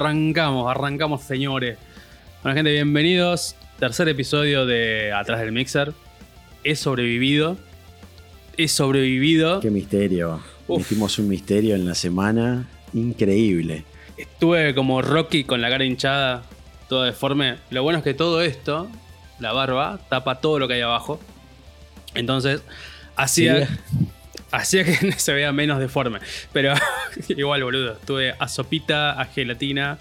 [0.00, 1.78] Arrancamos, arrancamos, señores.
[2.42, 3.56] Bueno, gente, bienvenidos.
[3.78, 5.94] Tercer episodio de Atrás del Mixer.
[6.64, 7.56] He sobrevivido.
[8.58, 9.60] He sobrevivido.
[9.60, 10.42] Qué misterio.
[10.68, 10.82] Uf.
[10.82, 13.86] Hicimos un misterio en la semana increíble.
[14.18, 16.42] Estuve como Rocky con la cara hinchada,
[16.90, 17.56] todo deforme.
[17.70, 18.90] Lo bueno es que todo esto,
[19.40, 21.18] la barba, tapa todo lo que hay abajo.
[22.14, 22.60] Entonces,
[23.16, 23.74] hacía, Sí.
[24.56, 26.18] Hacía que se vea menos deforme.
[26.52, 26.74] Pero
[27.28, 27.92] igual, boludo.
[27.92, 29.98] Estuve a sopita, a gelatina.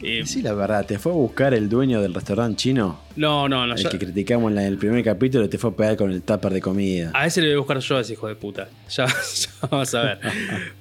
[0.00, 3.66] y- Sí, la verdad, te fue a buscar el dueño del restaurante chino, no, no,
[3.66, 3.74] no.
[3.74, 6.52] el yo- que criticamos en el primer capítulo, te fue a pegar con el tupper
[6.52, 7.10] de comida.
[7.14, 8.68] a ese le voy a buscar yo a ese hijo de puta.
[8.90, 10.18] Ya, ya vamos a ver.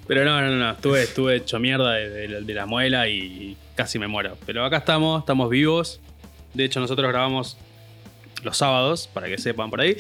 [0.08, 0.72] Pero no, no, no.
[0.72, 4.38] Estuve, estuve hecho mierda de, de- de la muela y casi me muero.
[4.46, 6.00] Pero acá estamos, estamos vivos.
[6.54, 7.58] De hecho, nosotros grabamos
[8.48, 9.96] los sábados, para que sepan por ahí.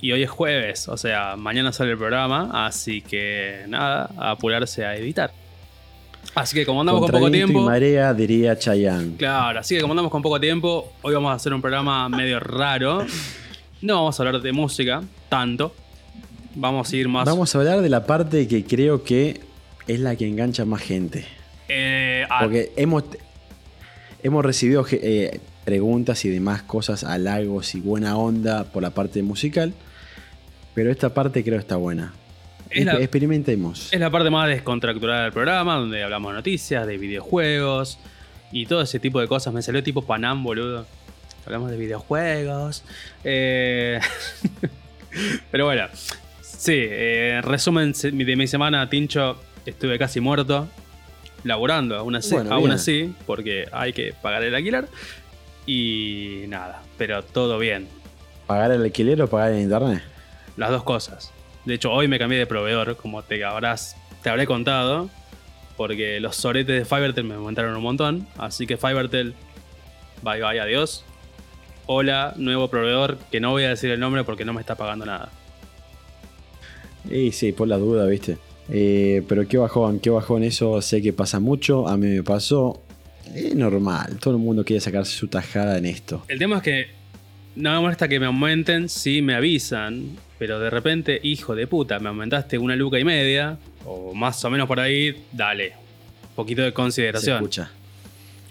[0.00, 2.66] Y hoy es jueves, o sea, mañana sale el programa.
[2.66, 5.32] Así que nada, a apurarse a editar.
[6.34, 7.60] Así que como andamos con poco tiempo.
[7.60, 9.16] y marea, diría Chayanne.
[9.16, 12.40] Claro, así que como andamos con poco tiempo, hoy vamos a hacer un programa medio
[12.40, 13.06] raro.
[13.80, 15.74] No vamos a hablar de música, tanto.
[16.54, 17.24] Vamos a ir más.
[17.26, 19.40] Vamos a hablar de la parte que creo que
[19.86, 21.24] es la que engancha más gente.
[21.68, 23.04] eh, Porque hemos,
[24.22, 29.74] hemos recibido eh, preguntas y demás cosas, halagos y buena onda por la parte musical.
[30.74, 32.14] Pero esta parte creo está buena.
[32.70, 33.92] Es la- Experimentemos.
[33.92, 37.98] Es la parte más descontracturada del programa, donde hablamos de noticias, de videojuegos
[38.52, 39.52] y todo ese tipo de cosas.
[39.52, 40.86] Me salió tipo Panam, boludo.
[41.44, 42.82] Hablamos de videojuegos.
[43.24, 44.00] Eh,
[45.50, 45.86] Pero bueno,
[46.42, 50.68] sí, eh, en resumen de mi semana, Tincho, estuve casi muerto,
[51.44, 54.86] laburando aún así, Bueno, aún así, porque hay que pagar el alquiler.
[55.66, 57.88] Y nada, pero todo bien.
[58.46, 60.02] ¿Pagar el alquiler o pagar el internet?
[60.56, 61.32] Las dos cosas.
[61.64, 65.10] De hecho, hoy me cambié de proveedor, como te habrás, te habré contado,
[65.76, 68.28] porque los soretes de Fivertel me aumentaron un montón.
[68.38, 69.34] Así que Fivertel,
[70.22, 71.04] bye bye, adiós.
[71.86, 75.04] Hola, nuevo proveedor, que no voy a decir el nombre porque no me está pagando
[75.04, 75.30] nada.
[77.10, 78.38] Y sí, por la duda, viste.
[78.68, 80.80] Eh, pero qué bajón, qué bajón eso.
[80.82, 82.82] Sé que pasa mucho, a mí me pasó.
[83.34, 86.24] Es normal, todo el mundo quiere sacarse su tajada en esto.
[86.28, 86.86] El tema es que
[87.56, 91.98] no me molesta que me aumenten si me avisan, pero de repente, hijo de puta,
[91.98, 95.72] me aumentaste una luca y media, o más o menos por ahí, dale.
[96.30, 97.36] Un poquito de Se consideración.
[97.36, 97.70] escucha.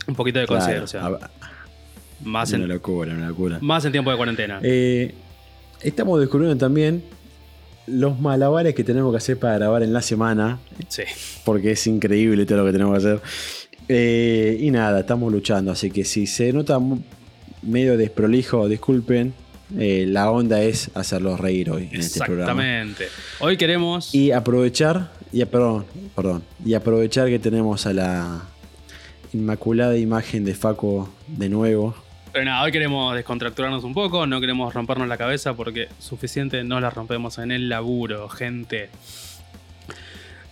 [0.07, 1.03] Un poquito de Claro, consideración.
[1.03, 1.31] a-
[2.23, 3.57] más, una en, locura, una locura.
[3.61, 4.59] más en tiempo de cuarentena.
[4.63, 5.13] Eh,
[5.81, 7.03] estamos descubriendo también
[7.87, 10.57] los malabares que tenemos que hacer para grabar en la semana,
[10.87, 11.03] Sí.
[11.43, 13.21] porque es increíble todo lo que tenemos que hacer.
[13.87, 16.79] Eh, y nada, estamos luchando, así que si se nota
[17.61, 19.33] medio desprolijo, disculpen.
[19.77, 22.61] eh, la onda es hacerlos reír hoy en este programa.
[22.61, 23.07] Exactamente.
[23.39, 24.13] Hoy queremos.
[24.13, 25.85] Y aprovechar, y, perdón,
[26.15, 28.41] perdón, y aprovechar que tenemos a la
[29.33, 31.95] inmaculada imagen de Faco de nuevo.
[32.31, 36.79] Pero nada, hoy queremos descontracturarnos un poco, no queremos rompernos la cabeza porque suficiente no
[36.79, 38.89] la rompemos en el laburo, gente.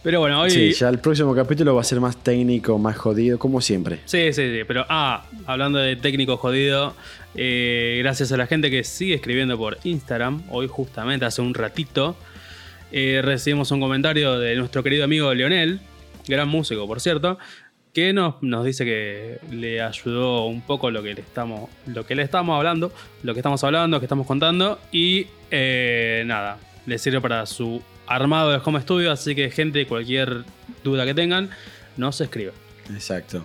[0.03, 0.51] Pero bueno, hoy.
[0.51, 3.99] Sí, ya el próximo capítulo va a ser más técnico, más jodido, como siempre.
[4.03, 6.93] Sí, sí, sí, pero ah, hablando de técnico jodido,
[7.35, 12.17] eh, gracias a la gente que sigue escribiendo por Instagram, hoy justamente hace un ratito,
[12.91, 15.79] eh, recibimos un comentario de nuestro querido amigo Leonel,
[16.27, 17.39] gran músico por cierto,
[17.93, 22.15] que nos, nos dice que le ayudó un poco lo que le estamos, lo que
[22.15, 22.91] le estamos hablando,
[23.23, 28.51] lo que estamos hablando, que estamos contando, y eh, nada, le sirve para su armado
[28.51, 30.43] de home studio, así que gente, cualquier
[30.83, 31.49] duda que tengan,
[31.97, 32.51] nos escribe.
[32.93, 33.43] Exacto.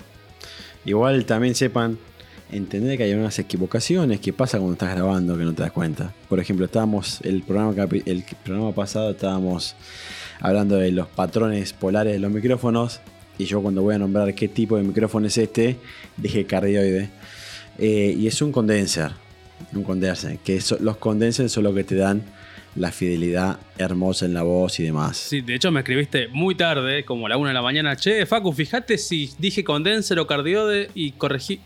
[0.84, 1.98] Igual también sepan
[2.50, 6.12] entender que hay unas equivocaciones que pasa cuando estás grabando que no te das cuenta.
[6.28, 7.74] Por ejemplo, estábamos el programa
[8.06, 9.74] el programa pasado estábamos
[10.40, 13.00] hablando de los patrones polares de los micrófonos
[13.36, 15.76] y yo cuando voy a nombrar qué tipo de micrófono es este
[16.16, 17.10] dije cardioide
[17.80, 19.12] Eh, y es un condenser,
[19.72, 22.22] un condenser que los condensers son lo que te dan
[22.78, 25.16] la fidelidad hermosa en la voz y demás.
[25.16, 27.96] Sí, de hecho me escribiste muy tarde, como a la una de la mañana.
[27.96, 31.60] Che, Facu, fíjate si dije condenser o cardiode y corregí.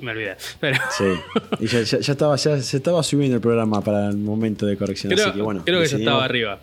[0.00, 0.36] Me olvidé.
[0.60, 1.04] Pero Sí,
[1.60, 4.76] y ya, ya- ya estaba, ya se estaba subiendo el programa para el momento de
[4.76, 5.12] corrección.
[5.12, 6.58] creo, así que bueno, creo que ya estaba arriba.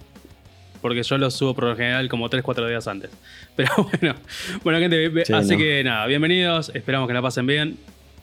[0.81, 3.09] Porque yo lo subo por lo general como 3-4 días antes.
[3.55, 4.15] Pero bueno,
[4.63, 5.57] bueno gente, Sí, así no.
[5.57, 6.71] que nada, bienvenidos.
[6.75, 7.77] Esperamos que la pasen bien.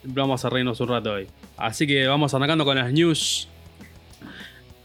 [0.05, 1.27] Vamos a reírnos un rato hoy.
[1.57, 3.49] Así que vamos arrancando con las news.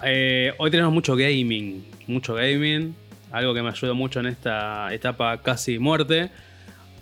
[0.04, 1.86] Eh, hoy tenemos mucho gaming.
[2.08, 2.96] Mucho gaming.
[3.32, 6.30] Algo que me ayudó mucho en esta etapa casi muerte.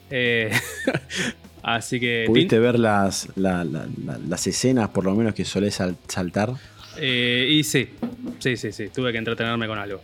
[0.10, 0.52] Eh,
[1.64, 2.24] así que.
[2.28, 6.52] ¿Pudiste ver las, la- la- la- las escenas, por lo menos, que solés sal- saltar?
[6.98, 7.90] Eh, y sí,
[8.40, 10.02] sí, sí, sí, tuve que entretenerme con algo.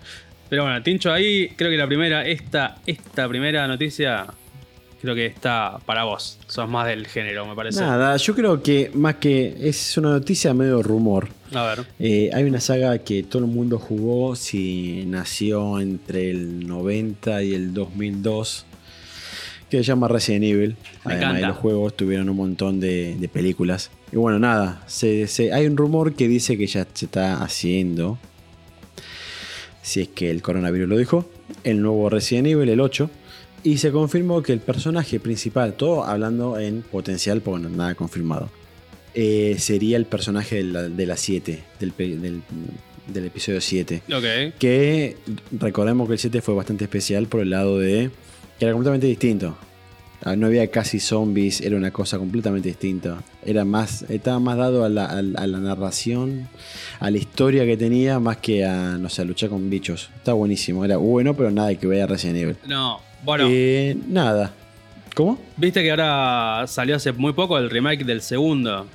[0.49, 4.25] Pero bueno, Tincho, ahí creo que la primera, esta, esta primera noticia
[4.99, 6.39] creo que está para vos.
[6.47, 7.81] Sos más del género, me parece.
[7.81, 11.29] Nada, yo creo que más que es una noticia medio rumor.
[11.53, 11.85] A ver.
[11.99, 17.53] Eh, hay una saga que todo el mundo jugó si nació entre el 90 y
[17.53, 18.65] el 2002
[19.69, 20.75] que se llama Resident Evil.
[21.05, 23.91] Me Además de los juegos, tuvieron un montón de, de películas.
[24.11, 28.17] Y bueno, nada, se- se- hay un rumor que dice que ya se está haciendo,
[29.81, 31.25] si es que el coronavirus lo dijo,
[31.63, 33.09] el nuevo Resident Evil, el 8.
[33.63, 38.49] Y se confirmó que el personaje principal, todo hablando en potencial, porque no nada confirmado,
[39.21, 42.41] eh, sería el personaje de la, de la 7, del, del-
[43.07, 44.03] del episodio 7.
[44.13, 44.55] Ok.
[44.59, 45.17] Que
[45.51, 48.11] recordemos que el 7 fue bastante especial por el lado de
[48.57, 49.57] que era completamente distinto.
[50.21, 53.23] Ah, No había casi zombies, era una cosa completamente distinta.
[53.45, 56.47] Era más, estaba más dado a la, a la- a la narración,
[56.99, 60.09] a la historia que tenía, más que a, no sé, a luchar con bichos.
[60.17, 62.57] Está buenísimo, era bueno, pero nada que vea Resident Evil.
[62.67, 64.53] No, bueno, Eh, nada.
[65.15, 65.39] ¿Cómo?
[65.57, 68.85] viste que ahora salió hace muy poco el remake del segundo.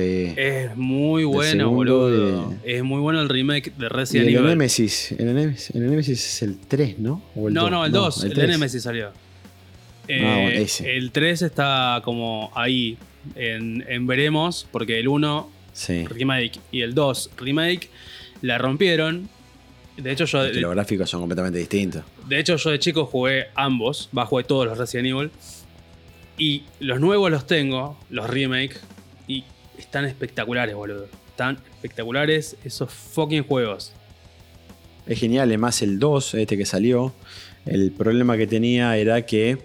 [0.00, 2.54] Es muy bueno, boludo.
[2.64, 4.48] Es muy bueno el remake de Resident el Evil.
[4.48, 7.22] Nemesis, el Nemesis, el Nemesis es el 3, ¿no?
[7.34, 7.70] ¿O no, dos?
[7.70, 8.48] no, el 2, el, de 3.
[8.48, 9.10] Nemesis salió.
[10.08, 10.96] Eh, Ah, bueno, ese.
[10.96, 12.98] El 3 está como ahí,
[13.36, 16.04] en, en veremos, porque el 1 Sí.
[16.06, 17.88] remake y el 2 remake
[18.42, 19.28] la rompieron.
[19.96, 22.02] De hecho, yo Es que los gráficos son completamente distintos.
[22.28, 25.30] De hecho, yo de chico jugué ambos, va, jugué todos los Resident Evil.
[26.38, 28.76] Y los nuevos los tengo, los remake,
[29.28, 29.44] y
[29.78, 31.06] están espectaculares, boludo.
[31.28, 33.92] Están espectaculares esos fucking juegos.
[35.06, 37.12] Es genial, además el 2, este que salió,
[37.66, 39.58] el problema que tenía era que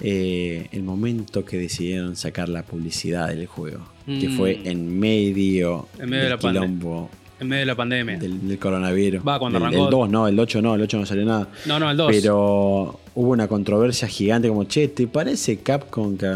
[0.00, 4.36] eh, el momento que decidieron sacar la publicidad del juego, que Mm.
[4.36, 6.68] fue en medio, En medio de del la pandemia.
[6.68, 8.18] quilombo En medio de la pandemia.
[8.18, 9.22] del, del coronavirus.
[9.26, 9.84] Va, cuando Del- arrancó.
[9.86, 11.48] El 2 no, el 8 no, el 8 no salió nada.
[11.66, 12.12] No, no, el 2.
[12.12, 16.32] Pero hubo una controversia gigante como, che, ¿te parece Capcom que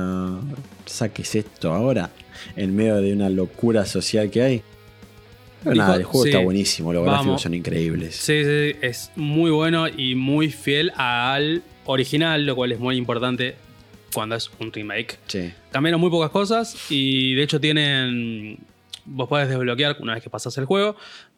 [0.86, 2.10] saques esto ahora?
[2.56, 4.62] En medio de una locura social que hay.
[5.62, 7.18] Pero Dijo, nada, el juego sí, está buenísimo, los vamos.
[7.20, 8.16] gráficos son increíbles.
[8.16, 13.54] Sí, sí, es muy bueno y muy fiel al original, lo cual es muy importante
[14.12, 15.18] cuando es un remake.
[15.28, 15.52] Sí.
[15.70, 18.58] Cambiaron muy pocas cosas y de hecho tienen.
[19.04, 20.96] Vos podés desbloquear, una vez que pasás el juego,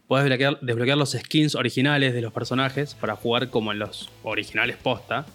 [0.09, 4.77] podés desbloquear, desbloquear los skins originales de los personajes para jugar como en los originales
[4.77, 5.27] posta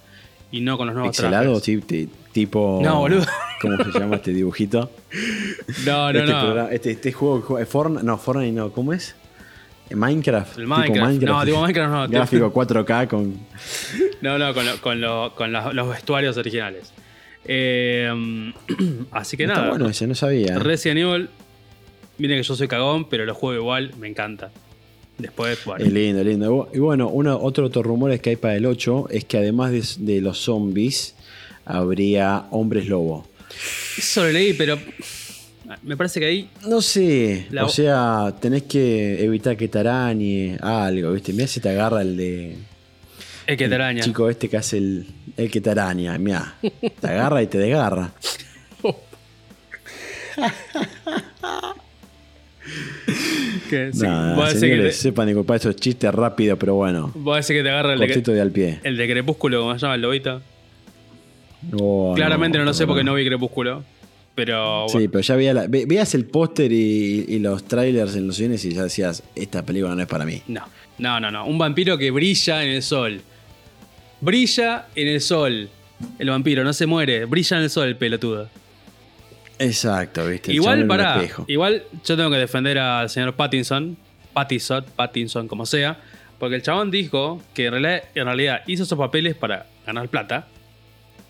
[0.51, 1.85] y no con los nuevos Pixelado, trajes.
[1.87, 2.79] ti- tipo.
[2.83, 3.25] No, boludo.
[3.61, 4.89] ¿Cómo se llama este dibujito?
[5.85, 6.41] No, no, este, no.
[6.41, 9.15] programa- este, este juego, que juega- Fortnite, no, Fortnite no, ¿cómo es?
[9.93, 10.57] Minecraft.
[10.59, 11.21] El tipo Minecraft.
[11.21, 12.07] No, tipo Minecraft no.
[12.09, 13.33] Gráfico 4K con.
[14.21, 16.93] No, no, con, lo- con, lo- con los vestuarios originales.
[17.45, 18.53] Eh,
[19.11, 19.69] así que Está nada.
[19.69, 20.59] bueno ese, no sabía.
[20.59, 21.29] Resident Evil,
[22.19, 24.51] miren que yo soy cagón, pero lo juego igual, me encanta.
[25.17, 25.83] Después, bueno.
[25.83, 26.69] Es lindo, lindo.
[26.73, 29.71] Y bueno, uno, otro, otro rumor es que hay para el 8 es que además
[29.71, 29.83] de,
[30.13, 31.15] de los zombies,
[31.69, 33.27] habría hombres lobo.
[33.97, 34.77] Eso lo leí, pero
[35.83, 40.57] me parece que ahí No sé, La- o sea, tenés que evitar que te arañe
[40.61, 41.31] algo, ¿viste?
[41.33, 42.55] Mira si te agarra el de.
[43.47, 44.03] es que te el araña.
[44.03, 45.07] chico este que hace el,
[45.37, 46.55] el que te araña, mira.
[46.99, 48.11] Te agarra y te desgarra.
[53.69, 57.11] Que, sí, Nada, decís que señores, te, sepan disculpar esos chistes rápidos, pero bueno.
[57.15, 58.79] vos decís que te agarra el de, de al pie.
[58.83, 60.41] el de Crepúsculo, como se llama el lobito.
[61.79, 63.83] Oh, Claramente no, lo sé porque no vi Crepúsculo.
[64.35, 68.27] Pero Sí, pero ya veía la- ve- veías el póster y, y los trailers en
[68.27, 70.41] los cines y ya decías, esta película no es para mí.
[70.47, 70.63] no,
[70.97, 71.45] no, no, no.
[71.45, 73.21] Un vampiro que brilla en el sol.
[74.21, 75.69] Brilla en el sol.
[76.17, 78.49] El vampiro no se muere, brilla en el sol el pelotudo.
[79.57, 80.53] Exacto, viste.
[80.53, 81.21] Igual, para.
[81.47, 83.97] Igual yo tengo que defender al señor Pattinson.
[84.33, 85.99] Pattinson, Pattinson, como sea.
[86.37, 90.47] Porque el chabón dijo que en realidad, en realidad hizo esos papeles para ganar plata.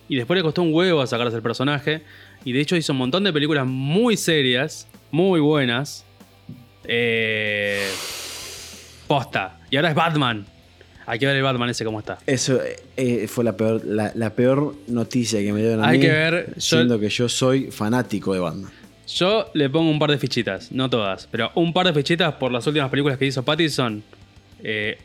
[0.10, 2.02] Y después le costó un huevo sacarse el personaje.
[2.44, 6.04] Y de hecho hizo un montón de películas muy serias, muy buenas.
[6.86, 7.88] Eh,
[9.08, 9.60] posta.
[9.70, 10.46] Y ahora es Batman.
[11.06, 12.20] Hay que ver el Batman ese cómo está.
[12.28, 12.60] Eso
[12.98, 16.06] eh, fue la peor, la, la peor noticia que me dieron a Hay mí.
[16.06, 18.72] que ver, yo- Siendo que yo soy fanático de Batman.
[19.08, 22.52] Yo le pongo un par de fichitas, no todas, pero un par de fichitas por
[22.52, 24.04] las últimas películas que hizo Pattinson.
[24.64, 25.00] Eh,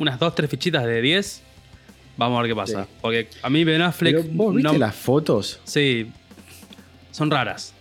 [0.00, 1.42] unas dos, tres fichitas de 10.
[2.20, 2.84] Vamos a ver qué pasa.
[2.84, 2.90] Sí.
[3.00, 4.16] Porque a mí Ben Affleck.
[4.22, 5.58] Pero vos viste no- las fotos.
[5.64, 6.06] Sí.
[7.10, 7.72] Son raras.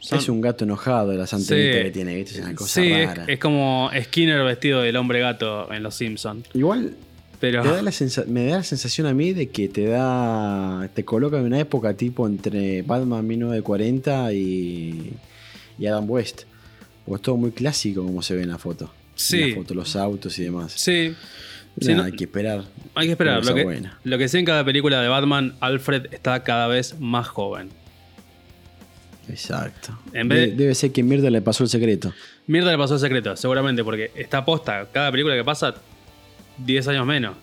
[0.00, 1.82] Son- Es un gato enojado de las antenitas Sí.
[1.84, 2.38] que tiene, ¿viste?
[2.38, 3.24] Es una cosa sí, es, rara.
[3.28, 6.46] es como Skinner vestido del hombre gato en Los Simpsons.
[6.54, 6.94] Igual
[7.40, 7.62] Pero.
[7.62, 10.88] te da la sensa- me da la sensación a mí de que te da.
[10.94, 15.12] te coloca en una época tipo entre Batman 1940 y,
[15.78, 16.42] y Adam West.
[17.06, 18.90] Porque es todo muy clásico como se ve en la foto.
[19.14, 19.40] Sí.
[19.42, 20.72] En la foto, los autos y demás.
[20.76, 21.14] Sí.
[21.80, 22.64] Sí, Nada, no- hay que esperar.
[22.94, 23.44] Hay que esperar.
[23.44, 23.98] Lo que, buena.
[24.04, 27.70] lo que sé en cada película de Batman, Alfred está cada vez más joven.
[29.28, 29.98] Exacto.
[30.12, 32.12] En vez de- De- Debe ser que Mierda le pasó el secreto.
[32.46, 34.86] Mierda le pasó el secreto, seguramente, porque está posta.
[34.92, 35.74] Cada película que pasa,
[36.58, 37.34] 10 años menos.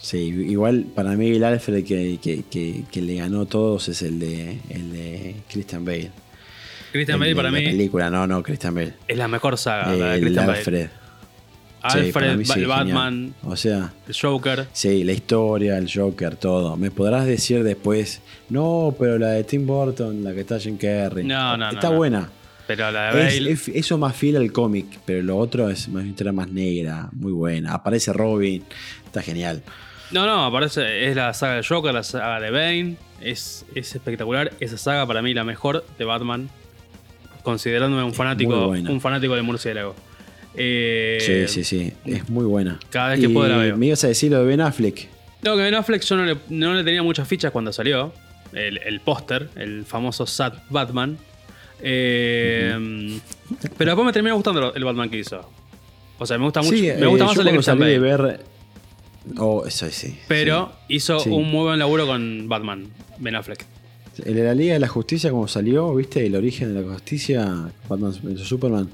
[0.00, 4.18] Sí, igual para mí el Alfred que, que, que, que le ganó todos es el
[4.20, 6.10] de, el de Christian Bale.
[6.92, 8.94] Christian El Bale para la mí película, no, no, Christian Bale.
[9.08, 9.92] es la mejor saga.
[9.94, 10.90] la de el Christian Bale.
[11.82, 12.38] Alfred.
[12.44, 12.66] Sí, genial.
[12.68, 14.66] Batman, O sea, el Joker.
[14.72, 16.76] sí, la historia, el Joker, todo.
[16.76, 21.24] Me podrás decir después, no, pero la de Tim Burton, la que está Jim Carrey.
[21.24, 21.96] No, no, Está no.
[21.96, 22.28] buena.
[22.66, 23.50] Pero la de Bale.
[23.52, 27.08] es- eso más fiel al cómic, pero lo otro es más una historia más negra,
[27.12, 27.72] muy buena.
[27.74, 28.62] Aparece Robin,
[29.06, 29.62] está genial.
[30.10, 31.08] No, no, aparece.
[31.08, 32.96] Es la saga del Joker, la saga de Bane.
[33.22, 34.52] Es, es espectacular.
[34.60, 36.48] Esa saga para mí la mejor de Batman.
[37.42, 39.94] Considerándome un fanático, un fanático de murciélago.
[40.54, 42.78] Eh, Sí, sí, sí, es muy buena.
[42.90, 43.76] cada vez que puedo la veo.
[43.76, 45.08] Me ibas a decir lo de Ben Affleck.
[45.42, 48.12] No, que Ben Affleck yo no le, no le tenía muchas fichas cuando salió.
[48.52, 51.18] El, el póster, el famoso Sad Batman.
[51.80, 53.18] Eh,
[53.76, 55.48] Pero después me terminó gustando el Batman que hizo.
[56.18, 56.74] O sea, me gusta mucho.
[56.76, 58.40] Sí, me eh, gusta yo más el de cuando Christian salí de ver.
[59.36, 60.18] Oh, eso sí.
[60.26, 61.28] Pero hizo Sí.
[61.30, 62.88] un muy buen laburo con Batman,
[63.18, 63.64] Ben Affleck.
[64.24, 66.26] El de la Liga de la Justicia, como salió, ¿viste?
[66.26, 68.88] El origen de la justicia, Batman Superman.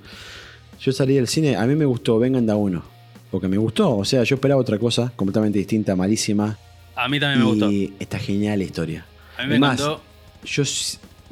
[0.84, 2.82] Yo salí del cine, a mí me gustó Vengan da uno.
[3.30, 6.56] Porque me gustó, o sea, yo esperaba otra cosa, completamente distinta, malísima.
[6.94, 7.70] A mí también me gustó.
[7.72, 9.06] y está genial la historia.
[9.36, 10.02] A mí me Además, encantó.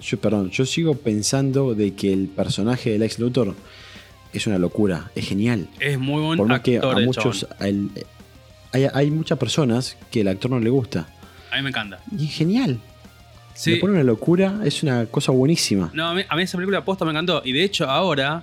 [0.01, 3.55] yo, perdón, yo sigo pensando de que el personaje del ex Luthor
[4.33, 5.69] es una locura, es genial.
[5.79, 7.91] Es muy buen Por más que actor a el muchos, a él-
[8.73, 11.07] hay, hay muchas personas que el actor no le gusta.
[11.53, 12.01] A mí me encanta.
[12.19, 12.81] Y es genial.
[13.55, 13.73] Sí.
[13.73, 15.91] Le pone una locura, es una cosa buenísima.
[15.93, 17.43] No, a mí, a mí esa película posta me encantó.
[17.45, 18.43] Y de hecho, ahora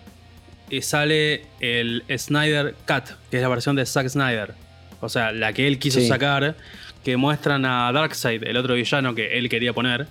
[0.70, 4.54] eh, sale el Snyder Cut, que es la versión de Zack Snyder.
[5.02, 6.08] O sea, la que él quiso Sí.
[6.08, 6.56] sacar,
[7.04, 10.08] que muestran a Darkseid, el otro villano que él quería poner.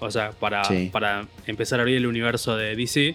[0.00, 0.90] O sea, para, Sí.
[0.92, 3.14] para empezar a abrir el universo de DC.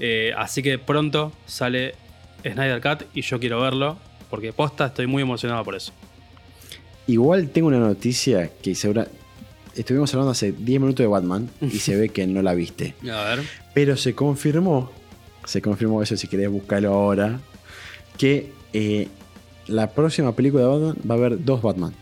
[0.00, 1.94] Eh, así que pronto sale
[2.42, 3.98] Snyder Cut y yo quiero verlo.
[4.30, 5.92] Porque posta estoy muy emocionado por eso.
[7.06, 9.06] Igual tengo una noticia que segura.
[9.76, 12.94] Estuvimos hablando hace 10 minutos de Batman y se ve que no la viste.
[13.02, 13.42] A ver.
[13.74, 14.90] Pero se confirmó,
[15.44, 17.40] se confirmó eso si querés buscarlo ahora,
[18.18, 19.08] que eh,
[19.66, 21.94] la próxima película de Batman va a haber dos Batman.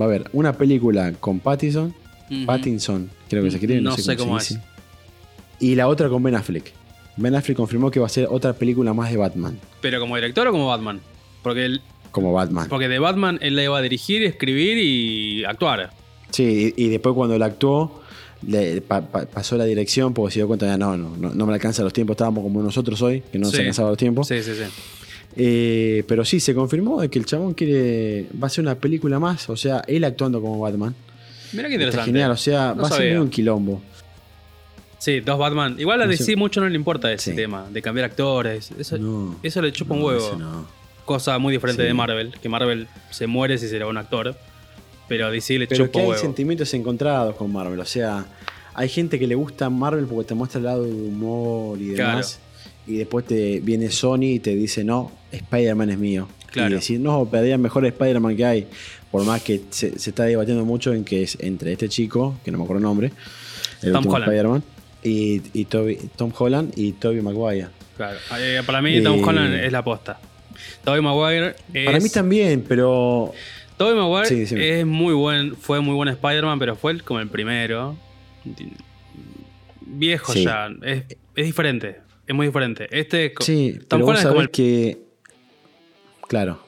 [0.00, 1.94] Va a haber una película con Pattinson,
[2.30, 2.46] Ujú.
[2.46, 4.60] Pattinson, creo que se escribe, no, No sé, cómo, se es.
[4.60, 4.68] dice.
[5.60, 6.72] Y la otra con Ben Affleck.
[7.16, 10.46] Ben Affleck confirmó que va a ser otra película más de Batman, ¿Pero como director
[10.46, 11.00] o como Batman?
[11.42, 11.80] Porque, él-
[12.12, 12.68] como Batman.
[12.68, 15.90] porque de Batman él la iba a dirigir, escribir y actuar.
[16.30, 18.02] Sí, y, y después cuando él actuó,
[18.46, 21.46] le pa- pa- pasó la dirección porque se dio cuenta de no, no, no, no
[21.46, 23.58] me alcanza los tiempos, estábamos como nosotros hoy, que no nos Sí.
[23.60, 24.28] alcanzaba los tiempos.
[24.28, 24.62] Sí, sí, sí.
[25.36, 28.26] Eh, pero sí, se confirmó de que el chabón quiere.
[28.42, 29.48] Va a ser una película más.
[29.50, 30.94] O sea, él actuando como Batman.
[31.52, 32.06] Mira qué Está interesante.
[32.06, 32.30] genial.
[32.32, 33.80] O sea, No va a ser un quilombo.
[34.98, 35.76] Sí, dos Batman.
[35.78, 36.36] Igual a No DC sé.
[36.36, 37.36] mucho no le importa ese Sí.
[37.36, 38.70] tema, de cambiar actores.
[38.78, 39.36] Eso, No.
[39.42, 40.66] eso le chupa un huevo.
[41.04, 41.86] Cosa muy diferente Sí.
[41.88, 44.34] de Marvel, que Marvel se muere si será un actor.
[45.08, 46.20] Pero a DC le Pero chupa que hay huevo.
[46.20, 47.80] sentimientos encontrados con Marvel.
[47.80, 48.26] O sea,
[48.74, 52.38] hay gente que le gusta Marvel porque te muestra el lado de humor y demás.
[52.86, 56.28] Y después te viene Sony y te dice, no, Spider-Man es mío.
[56.50, 56.70] Claro.
[56.70, 58.66] Y decir, no, perdía el mejor Spider-Man que hay.
[59.10, 62.50] Por más que se, se está debatiendo mucho en que es entre este chico, que
[62.50, 63.12] no me acuerdo el nombre,
[63.82, 64.24] el Tom Holland.
[64.24, 64.62] Spider-Man,
[65.02, 67.68] y, y Toby- Tom Holland y Tobey Maguire.
[67.96, 68.18] Claro.
[68.38, 70.18] Eh, para mí, Tom Eh, Holland es la posta.
[70.84, 71.86] Tobey Maguire es.
[71.86, 73.32] Para mí también, pero
[73.78, 77.96] Tobey Maguire Sí, es muy buen, fue muy buen Spider-Man, pero fue como el primero.
[79.80, 80.44] Viejo Sí.
[80.44, 80.68] ya.
[80.82, 81.04] Es,
[81.34, 82.00] es diferente.
[82.26, 82.86] Es muy diferente.
[82.90, 84.50] Este sí, Tom pero vos es como sabés el.
[84.50, 84.98] que.
[86.28, 86.60] Claro.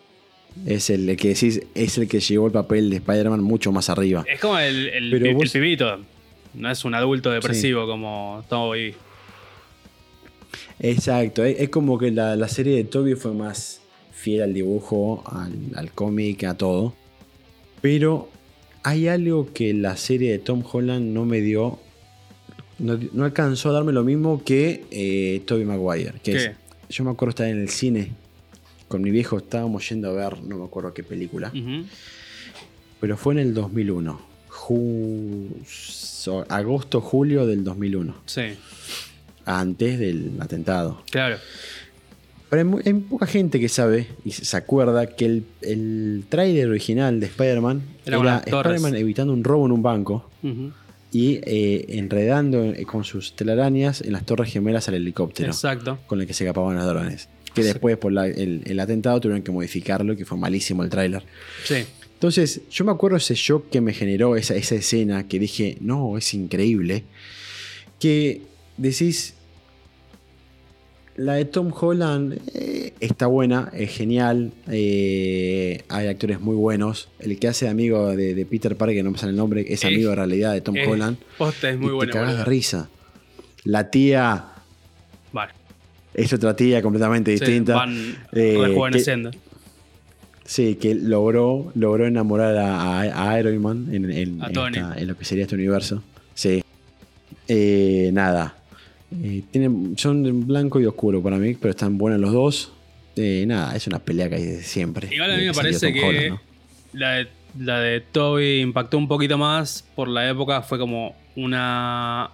[0.66, 4.24] Es el que decís, es el que llevó el papel de Spider-Man mucho más arriba.
[4.26, 5.98] Es como el, el, pibito.
[6.54, 8.94] No es un adulto depresivo como Toby.
[10.80, 13.80] Exacto, es, es como que la, la serie de Toby fue más
[14.12, 16.94] fiel al dibujo, al, al cómic, a todo.
[17.80, 18.28] Pero
[18.82, 21.78] hay algo que la serie de Tom Holland no me dio.
[22.78, 26.14] No, no alcanzó a darme lo mismo que eh, Toby Maguire.
[26.22, 26.54] Que es- ¿Qué?
[26.90, 28.12] yo me acuerdo estar en el cine
[28.88, 31.52] con mi viejo, estábamos yendo a ver, no me acuerdo qué película.
[33.00, 34.20] Pero fue en el 2001.
[34.50, 38.14] Ju- so- agosto, julio del 2001.
[38.26, 38.42] Sí,
[39.44, 41.02] Antes del atentado.
[41.10, 41.36] claro.
[42.50, 47.26] Pero hay, poca gente que sabe y se acuerda que el, el tráiler original de
[47.26, 48.38] Spider-Man Era era.
[48.38, 50.28] Spider-Man evitando un robo en un banco
[51.12, 55.98] y eh, enredando eh, con sus telarañas en las torres gemelas al helicóptero Exacto.
[56.06, 57.28] con el que se escapaban los drones.
[57.54, 61.24] Que después, por la- el, el atentado, tuvieron que modificarlo, que fue malísimo el tráiler.
[61.64, 61.84] Sí.
[62.14, 66.16] Entonces, yo me acuerdo ese shock que me generó esa, esa escena que dije, no,
[66.18, 67.02] es increíble.
[67.98, 68.42] Que
[68.76, 69.34] decís,
[71.20, 77.08] la de Tom Holland eh, está buena, es genial, eh, hay actores muy buenos.
[77.18, 79.84] El que hace amigo de, de Peter Parker, que no me sale el nombre, es
[79.84, 81.18] amigo de realidad de Tom Holland.
[81.36, 82.10] posta, es muy y bueno.
[82.12, 82.88] te cagas de risa.
[83.64, 84.46] La tía
[85.32, 85.52] Vale.
[86.14, 87.74] es otra tía completamente Sí, distinta.
[87.74, 89.30] van Eh, rejuveneciendo.
[90.46, 94.76] Sí, que logró, logró enamorar a, a- a Iron Man en, en- A en Tony.
[94.78, 96.02] esta- en lo que sería este universo.
[96.34, 96.62] Sí.
[97.46, 98.56] Eh, nada.
[99.22, 102.72] Eh, tienen, son blanco y oscuro para mí, pero están buenos los dos.
[103.16, 105.08] Eh, nada, es una pelea que hay desde siempre.
[105.12, 106.40] Igual a mí me parece que Holland, ¿no?
[106.92, 110.62] la, de, la de Toby impactó un poquito más por la época.
[110.62, 112.30] Fue como una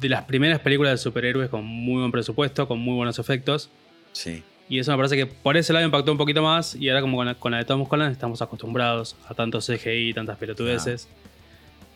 [0.00, 3.70] de las primeras películas de superhéroes con muy buen presupuesto, con muy buenos efectos.
[4.12, 4.42] Sí.
[4.68, 6.74] Y eso me parece que por ese lado impactó un poquito más.
[6.74, 10.12] Y ahora, como con la, con la de Tom Holland, estamos acostumbrados a tanto CGI,
[10.14, 11.08] tantas pelotudeces.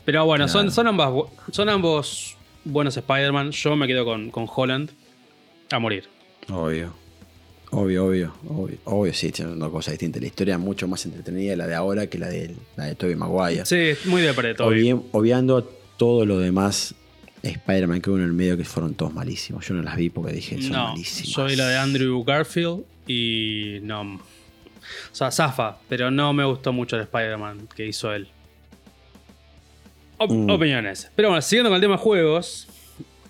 [0.05, 0.75] Pero bueno, son, Claro.
[0.75, 1.11] son, ambas,
[1.50, 3.50] son ambos buenos Spider-Man.
[3.52, 4.90] Yo me quedo con, con Holland
[5.71, 6.05] a morir.
[6.49, 6.95] Obvio.
[7.73, 10.21] Obvio, obvio, obvio, obvio, sí, son dos cosas distintas.
[10.21, 13.14] La historia es mucho más entretenida la de ahora que la de, la de Tobey
[13.14, 13.64] Maguire.
[13.64, 14.57] Sí, es muy de pre.
[14.57, 15.62] Obvi- obviando
[15.97, 16.97] todo lo demás
[17.45, 19.64] Spider-Man que hubo en el medio que fueron todos malísimos.
[19.69, 21.31] Yo no las vi porque dije, son No, malísimas.
[21.33, 24.14] soy la de Andrew Garfield y no.
[24.17, 28.26] O sea, zafa, pero no me gustó mucho el Spider-Man que hizo él.
[30.21, 30.50] Op- Mm.
[30.50, 31.11] Opiniones.
[31.17, 32.69] Pero bueno, siguiendo con el tema juegos.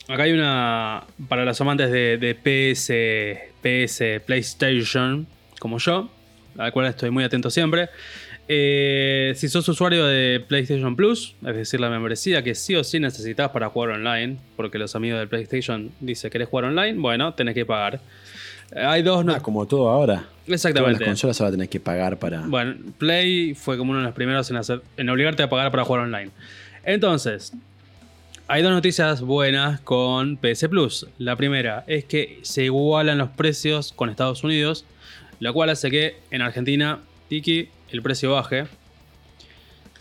[0.09, 1.05] Acá hay una.
[1.29, 5.27] Para los amantes de, de PS, PS, PlayStation,
[5.61, 6.11] como yo,
[6.59, 7.89] a la cual estoy muy atento siempre.
[8.49, 12.99] Eh, si sos usuario de PlayStation Plus, es decir, la membresía que sí o sí
[12.99, 17.55] necesitas para jugar online, porque los amigos de PlayStation dicen querés jugar online, bueno, tenés
[17.55, 18.01] que pagar.
[18.75, 19.25] Eh, Hay dos.
[19.25, 20.15] no- Ah, como todo ahora.
[20.17, 21.05] Todas las Exactamente.
[21.05, 22.41] consolas ahora tenés que pagar para.
[22.41, 25.85] Bueno, Play fue como uno de los primeros en, hacer, en obligarte a pagar para
[25.85, 26.33] jugar online.
[26.85, 27.53] Entonces,
[28.49, 31.07] hay dos noticias buenas con PS Plus.
[31.19, 34.85] La primera es que se igualan los precios con Estados Unidos,
[35.39, 38.67] lo cual hace que en Argentina, Tiki, el precio baje.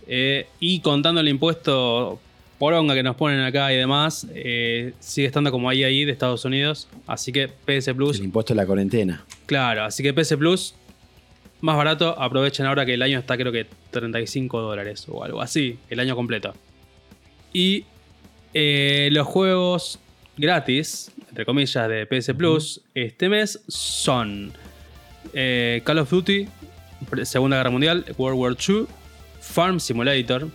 [0.08, 2.20] Eh, y contando el impuesto
[2.58, 6.44] poronga que nos ponen acá y demás, eh, sigue estando como ahí ahí de Estados
[6.44, 6.88] Unidos.
[7.06, 9.24] Así que PS Plus el impuesto de la cuarentena.
[9.46, 10.74] Claro, así que PS Plus,
[11.62, 15.78] más barato, aprovechen ahora que el año está creo que 35 dólares o algo así,
[15.90, 16.56] el año completo.
[17.54, 17.86] Y
[18.54, 20.00] eh, los juegos
[20.38, 24.54] gratis, entre comillas, de PS Plus este mes son
[25.34, 26.48] eh, Call of Duty,
[27.24, 28.86] Segunda Guerra Mundial, World War II,
[29.42, 30.48] Farm Simulator.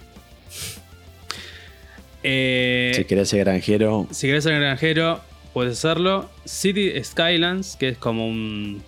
[2.22, 5.20] Eh, si querés ser granjero, si querés ser granjero,
[5.52, 6.30] puedes hacerlo.
[6.44, 8.82] City Skylands, que es como un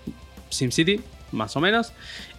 [0.49, 1.01] SimCity,
[1.33, 1.93] más o menos.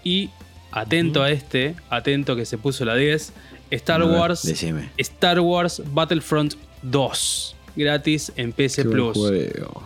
[0.04, 0.30] Y
[0.72, 3.34] atento a este, atento que se puso la 10,
[3.72, 4.44] Star ver, Wars.
[4.44, 4.90] decime.
[4.98, 7.56] Star Wars Battlefront 2.
[7.76, 9.18] Gratis en Qué buen Plus.
[9.18, 9.84] juego.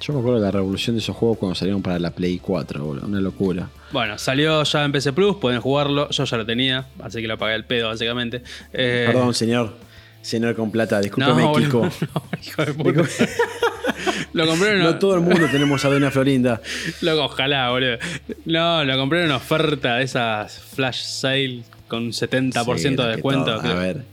[0.00, 2.84] Yo me acuerdo de la revolución de esos juegos cuando salieron para la Play 4,
[2.84, 3.06] boludo.
[3.06, 3.68] Una locura.
[3.90, 6.08] Bueno, salió ya en PC Plus, pueden jugarlo.
[6.10, 8.42] Yo ya lo tenía, así que lo pagué el pedo, básicamente.
[8.72, 9.74] Eh, Perdón, señor.
[10.22, 11.80] Señor con plata, discúlpeme, no, Kiko.
[12.14, 13.02] no, hijo de puta.
[14.32, 16.60] lo No todo el mundo tenemos a Doña Florinda.
[17.00, 17.98] Loco, ojalá, boludo.
[18.44, 23.06] No, lo compré en una oferta de esas flash sale con un 70% Sí, de
[23.08, 23.44] descuento.
[23.44, 23.60] todo.
[23.70, 24.04] A ver,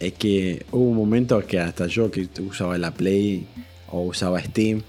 [0.00, 3.46] es que hubo un momento que hasta yo que usaba la Play
[3.88, 4.82] o usaba Steam,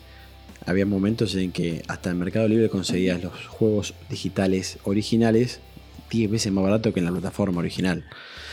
[0.65, 5.59] había momentos en que hasta en Mercado Libre conseguías los juegos digitales originales
[6.09, 8.03] 10 veces más barato que en la plataforma original.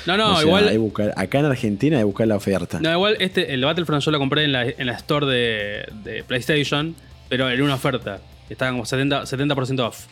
[0.06, 0.78] No, no, O sea, igual.
[0.78, 2.80] buscar- acá en Argentina hay que buscar la oferta.
[2.80, 6.24] No, igual este, el Battlefront yo lo compré en la, en la store de, de
[6.24, 6.94] PlayStation,
[7.28, 8.20] pero en una oferta.
[8.50, 10.06] Estaba como 70%, 70 off.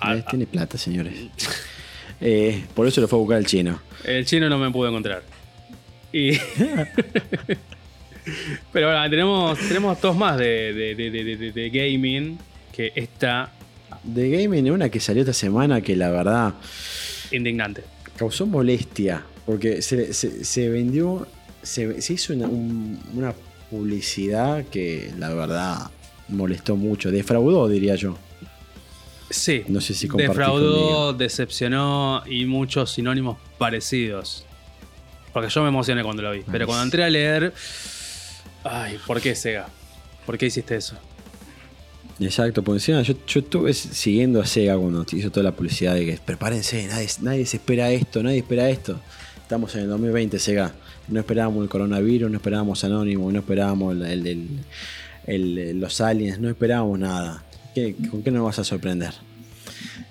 [0.00, 1.14] Ah, Eh, Tiene plata, señores.
[2.20, 3.80] Eh, por eso lo fue a buscar el chino.
[4.04, 5.22] El chino no me pudo encontrar.
[6.12, 6.32] Y.
[8.72, 12.38] Pero bueno, tenemos, tenemos dos más de, de- de- de- gaming.
[12.72, 13.52] Que está
[14.02, 16.54] De Gaming, una que salió esta semana que la verdad
[17.30, 17.82] indignante.
[18.16, 19.22] causó molestia.
[19.46, 21.26] Porque se, se- se vendió,
[21.62, 23.34] se, se hizo una, un- una
[23.70, 25.90] publicidad que la verdad
[26.28, 27.10] molestó mucho.
[27.10, 28.16] Defraudó, diría yo.
[29.30, 29.64] Sí.
[29.68, 34.44] No sé si Defraudó, decepcionó y muchos sinónimos parecidos.
[35.32, 36.42] Porque yo me emocioné cuando lo vi.
[36.50, 37.52] Pero cuando entré a leer.
[38.62, 39.66] Ay, ¿por qué Sega?
[40.24, 40.96] ¿Por qué hiciste eso?
[42.20, 46.18] Exacto, encima yo, yo estuve siguiendo a Sega cuando hizo toda la publicidad de que
[46.24, 49.00] prepárense, nadie, nadie se espera esto, nadie espera esto.
[49.42, 50.72] Estamos en el 2020, Sega.
[51.08, 54.26] No esperábamos el coronavirus, no esperábamos Anónimo, no esperábamos el, el-
[55.26, 57.42] el- el- los aliens, no esperábamos nada.
[57.74, 59.12] ¿Qué- ¿Con qué nos vas a sorprender?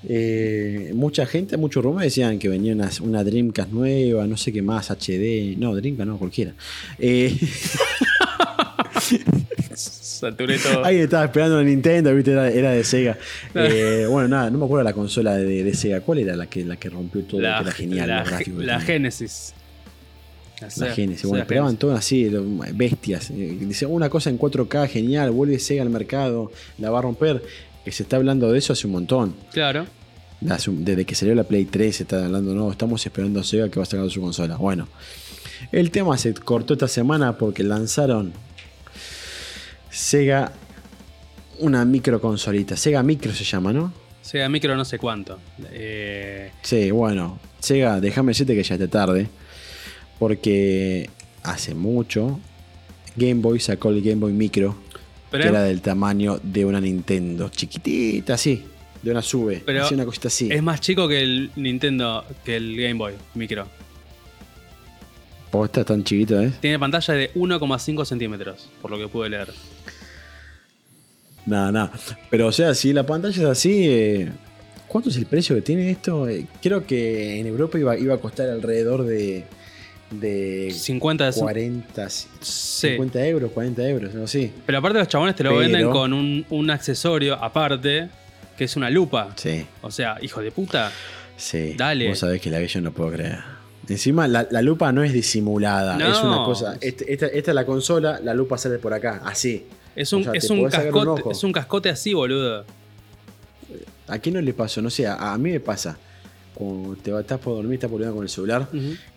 [0.07, 4.61] Eh, mucha gente, muchos rumores decían que venía una, una Dreamcast nueva, no sé qué
[4.61, 5.55] más, HD.
[5.57, 6.53] No, Dreamcast no, cualquiera.
[6.99, 7.33] Eh,
[9.75, 10.83] Saturé todo.
[10.85, 12.31] Alguien estaba esperando la Nintendo, ¿viste?
[12.31, 13.17] Era, era de Sega.
[13.55, 16.01] Eh, bueno, nada, no me acuerdo la consola de, de Sega.
[16.01, 17.41] ¿Cuál era la que, la que rompió todo?
[17.41, 18.23] la, que era genial.
[18.57, 19.53] la, Genesis.
[20.69, 22.29] Sega Bueno, esperaban todo así,
[22.73, 23.29] bestias.
[23.31, 27.43] Eh, Dice, una cosa en 4K, genial, vuelve Sega al mercado, la va a romper.
[27.83, 29.35] Que se está hablando de eso hace un montón.
[29.51, 29.85] Claro.
[30.39, 33.79] Desde que salió la Play 3 se está hablando, no, estamos esperando a Sega que
[33.79, 34.57] va a sacar su consola.
[34.57, 34.87] Bueno,
[35.71, 38.33] el tema se cortó esta semana porque lanzaron
[39.89, 40.51] Sega
[41.59, 42.75] una micro consolita.
[42.75, 43.93] Sega Micro se llama, ¿no?
[44.21, 45.39] Sega Micro no sé cuánto.
[45.71, 49.27] Eh, Sí, bueno, Sega, déjame decirte que ya está tarde.
[50.23, 51.09] Porque
[51.43, 52.39] hace mucho
[53.17, 54.73] Game Boy sacó el Game Boy Micro,
[55.29, 58.63] pero que era del tamaño de una Nintendo, chiquitita así,
[59.01, 60.47] de una sube, Pero así una cosita así.
[60.49, 63.67] es más chico que el Nintendo, que el Game Boy Micro.
[65.51, 66.53] ¿Vos estás tan chiquito, eh?
[66.61, 69.49] Tiene pantalla de 1,5 centímetros, por lo que pude leer.
[71.45, 71.91] Nada, nada.
[72.29, 74.31] Pero o sea, si la pantalla es así, eh,
[74.87, 76.29] ¿cuánto es el precio que tiene esto?
[76.29, 79.43] Eh, creo que en Europa iba, iba a costar alrededor de,
[80.19, 82.27] de 50 de 40, Sí.
[82.41, 84.51] 50 euros, 40 euros, no sé.
[84.65, 88.09] Pero aparte los chabones te lo Pero- venden con un, un accesorio aparte,
[88.57, 89.29] que es una lupa.
[89.35, 90.91] Sí, O sea, hijo de puta.
[91.37, 91.73] sí.
[91.77, 92.09] Dale.
[92.09, 93.39] Vos sabés que la que yo no puedo creer.
[93.89, 96.09] Encima, la, la lupa no es disimulada, No.
[96.11, 96.77] es una cosa.
[96.79, 99.65] este- esta, esta es la consola, la lupa sale por acá, así.
[99.95, 102.65] Es un, O sea, es un cascote, es un cascote así, boludo.
[104.07, 104.81] ¿A quién no le pasó?
[104.81, 105.97] No sé, a, a mí me pasa.
[106.53, 108.67] Cuando te estás por dormir, estás por con el celular,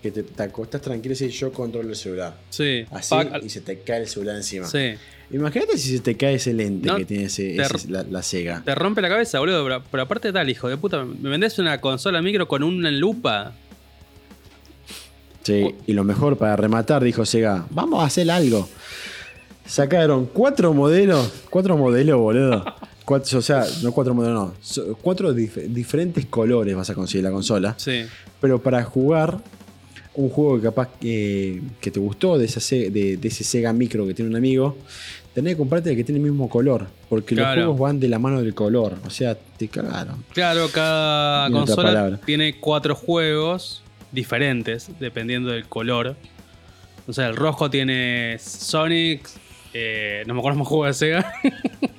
[0.02, 2.34] que te, te acostás tranquilo y dices, yo controlo el celular.
[2.50, 2.86] Sí.
[2.90, 4.66] Así Pac- y se te cae el celular encima.
[4.66, 4.94] sí.
[5.28, 7.56] Imagínate si se te cae ese lente No, que tiene ese-
[7.88, 8.62] la, la Sega.
[8.64, 9.64] Te rompe la cabeza, boludo.
[9.64, 11.04] Pero, pero aparte tal, hijo de puta.
[11.04, 13.52] Me vendés una consola micro con una lupa.
[15.42, 18.68] Sí, y lo mejor para rematar, dijo Sega, vamos a hacer algo.
[19.64, 22.64] Sacaron cuatro modelos, cuatro modelos, boludo.
[23.06, 24.96] Cuatro, o sea, no cuatro modelos, no.
[25.00, 27.74] Cuatro dif- diferentes colores vas a conseguir la consola.
[27.78, 28.02] Sí.
[28.40, 29.38] Pero para jugar
[30.14, 34.06] un juego que capaz que, que te gustó de, esa de, de ese Sega Micro
[34.06, 34.76] que tiene un amigo,
[35.34, 36.88] tenés que comprarte el que tiene el mismo color.
[37.08, 37.54] Porque Claro.
[37.54, 38.98] los juegos van de la mano del color.
[39.06, 40.24] O sea, te cagaron.
[40.32, 46.16] Claro, cada consola tiene cuatro juegos diferentes, dependiendo del color.
[47.06, 49.28] O sea, el rojo tiene Sonic,
[49.72, 51.32] eh, no me acuerdo más juego de Sega.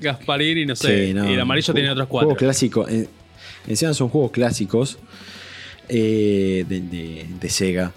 [0.00, 1.06] Gasparín y no sé.
[1.08, 2.38] Sí, no, y el amarillo tiene otros Juegos cuatro.
[2.46, 2.90] clásicos.
[2.90, 3.08] en-
[3.68, 4.98] encima son juegos clásicos
[5.88, 7.92] eh, de, de- de Sega.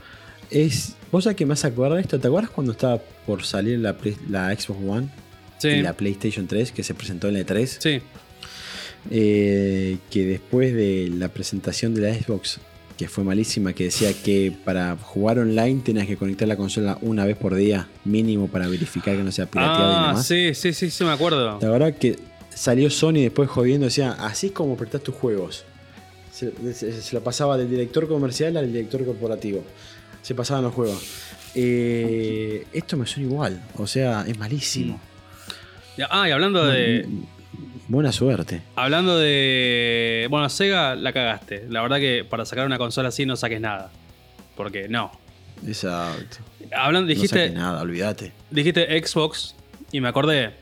[0.52, 2.20] Es, ¿Vos sabés que me hace acordar esto?
[2.20, 5.08] ¿Te acuerdas cuando estaba por salir la Xbox One
[5.58, 7.66] Sí, y la PlayStation 3 que se presentó en la E3?
[7.80, 8.02] sí,
[9.12, 12.60] Eh, que después de la presentación de la Xbox,
[12.98, 17.26] que fue malísima, que decía que para jugar online tenías que conectar la consola una
[17.26, 20.26] vez por día, mínimo para verificar que no sea pirateada y Ah, demás.
[20.26, 21.60] sí, sí, sí, sí, me acuerdo.
[21.62, 22.18] La verdad que
[22.54, 25.66] salió Sony después jodiendo, decía, así es como prestás tus juegos.
[26.32, 29.64] Se, se- se lo pasaba del director comercial al director corporativo.
[30.22, 31.02] Se pasaban los juegos.
[31.54, 35.00] Eh, esto me suena igual, o sea, es malísimo.
[35.98, 37.06] Ya- Ah, y hablando de.
[37.88, 38.62] Buena suerte.
[38.76, 40.28] Hablando de.
[40.30, 41.66] Bueno, Sega la cagaste.
[41.70, 43.92] La verdad que para sacar una consola así no saques nada.
[44.56, 45.12] Porque no.
[45.66, 46.38] Exacto.
[46.76, 48.32] Hablando, No dijiste, saques nada, olvídate.
[48.50, 49.56] dijiste Xbox
[49.92, 50.54] y me acordé.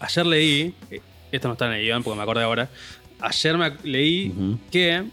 [0.00, 0.74] Ayer leí.
[1.32, 2.68] Esto no está en el guion porque me acordé ahora.
[3.20, 4.32] Ayer me leí
[4.70, 5.04] que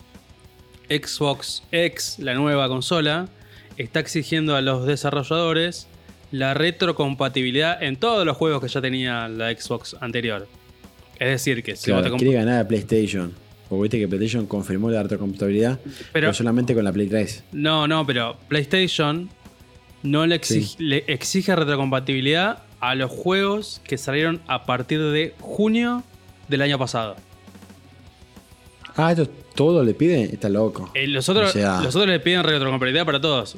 [0.90, 3.28] Xbox X, la nueva consola,
[3.78, 5.88] está exigiendo a los desarrolladores
[6.32, 10.48] la retrocompatibilidad en todos los juegos que ya tenía la Xbox anterior.
[11.24, 13.34] Es decir, que si Claro, vos te quiere ganar a PlayStation.
[13.70, 17.44] Porque viste que PlayStation confirmó la retrocompatibilidad, pero, Pero- solamente con la Play 3.
[17.54, 19.30] No, no, pero PlayStation
[20.04, 26.04] no le exige, le exige retrocompatibilidad a los juegos que salieron a partir de junio
[26.50, 27.16] del año pasado.
[28.98, 30.92] Ah, esto todo le pide, está loco.
[30.94, 33.56] Eh, los, otros, O sea- los otros le piden retrocompatibilidad para todos.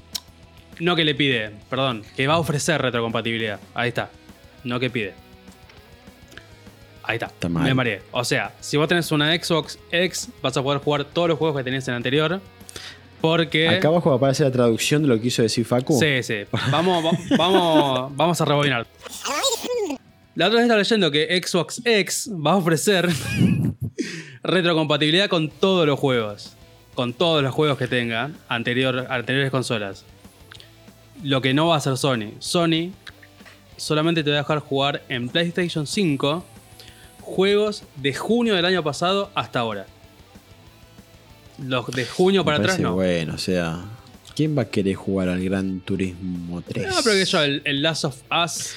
[0.79, 3.59] No que le pide, perdón, que va a ofrecer retrocompatibilidad.
[3.73, 4.11] Ahí está.
[4.63, 5.13] No que pide.
[7.07, 7.31] Ahí está.
[7.49, 8.01] Me mareé.
[8.11, 11.57] O sea, si vos tenés una Xbox X, vas a poder jugar todos los juegos
[11.57, 12.41] que tenías en el anterior.
[13.21, 13.69] Porque.
[13.69, 15.97] Acá abajo aparece la traducción de lo que quiso decir Facu.
[15.99, 16.43] Sí, sí.
[16.71, 18.85] Vamos, va- vamos, vamos a rebobinar.
[20.35, 23.07] La otra vez estaba leyendo que Xbox X va a ofrecer
[24.43, 26.53] retrocompatibilidad con todos los juegos.
[26.93, 30.05] Con todos los juegos que tenga anterior, anteriores consolas.
[31.23, 32.31] Lo que no va a hacer Sony.
[32.39, 32.91] Sony
[33.77, 36.45] solamente te va a dejar jugar en PlayStation 5
[37.25, 39.85] juegos de junio del año pasado hasta ahora.
[41.63, 42.93] Los de junio para atrás no.
[42.95, 43.81] Bueno, o sea,
[44.35, 46.87] ¿quién va a querer jugar al Gran Turismo 3?
[46.87, 48.73] No, pero que yo, el, el Last of Us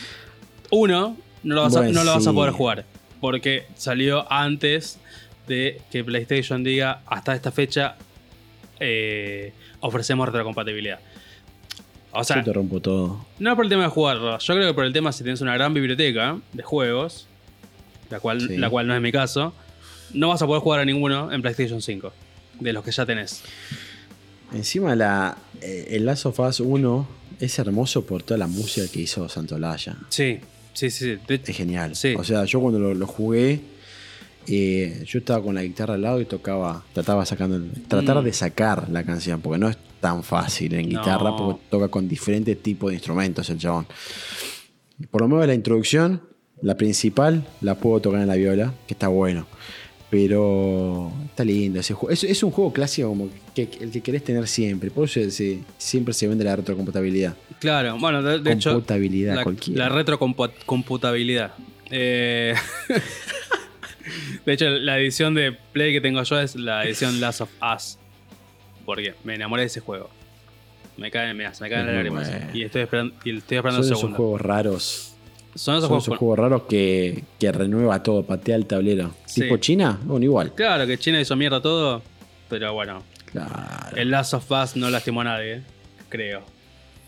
[0.70, 2.34] 1 no lo vas, a, Bueno, no lo vas a sí.
[2.36, 2.84] poder jugar.
[3.20, 4.98] Porque salió antes
[5.48, 7.96] de que PlayStation diga hasta esta fecha
[8.80, 11.00] eh, ofrecemos retrocompatibilidad.
[12.12, 13.26] O sea, Yo te rompo todo.
[13.38, 14.38] no por el tema de jugarlo.
[14.38, 17.26] Yo creo que por el tema si tienes una gran biblioteca de juegos,
[18.10, 18.56] la cual, Sí.
[18.56, 19.52] la cual no es mi caso,
[20.14, 22.12] no vas a poder jugar a ninguno en PlayStation 5.
[22.60, 23.42] De los que ya tenés.
[24.52, 27.06] Encima la, eh, el Last of Us 1
[27.38, 29.96] es hermoso por toda la música que hizo Santolaya.
[30.08, 30.40] Sí,
[30.72, 31.18] sí, sí.
[31.28, 31.94] De- Es genial.
[31.94, 32.14] Sí.
[32.16, 33.60] O sea, yo cuando lo, lo jugué,
[34.46, 38.24] eh, yo estaba con la guitarra al lado y tocaba, trataba sacando, tratar Mm.
[38.24, 40.98] de sacar la canción, porque no es tan fácil en No.
[41.00, 43.86] guitarra, porque toca con diferentes tipos de instrumentos el chabón.
[45.10, 46.22] Por lo menos la introducción,
[46.62, 49.46] la principal, la puedo tocar en la viola, que está bueno.
[50.10, 52.10] Pero está lindo ese juego.
[52.12, 54.90] Es, es un juego clásico como que, que- el que querés tener siempre.
[54.90, 57.34] Por eso se- siempre se vende la retrocompatibilidad.
[57.60, 58.82] Claro, bueno, de, de hecho.
[59.34, 59.84] La, cualquiera.
[59.88, 61.52] la retrocomputabilidad.
[61.90, 62.54] Eh,
[64.46, 67.98] de hecho, la edición de Play que tengo yo es la edición Last of Us.
[68.86, 70.08] Porque me enamoré de ese juego.
[70.96, 72.28] Me caen, me, me caen las lágrimas.
[72.30, 72.46] bueno.
[72.54, 75.14] Y estoy esperando, y estoy esperando Son un esos juegos raros.
[75.54, 76.04] Son esos Son juegos.
[76.04, 79.14] esos juegos raros que, que renueva todo, patea el tablero.
[79.26, 79.40] Sí.
[79.42, 80.54] Tipo China, bueno, igual.
[80.54, 82.02] Claro que China hizo mierda todo.
[82.48, 83.96] Pero bueno, Claro.
[83.96, 85.62] el Last of Us no lastimó a nadie,
[86.08, 86.42] creo.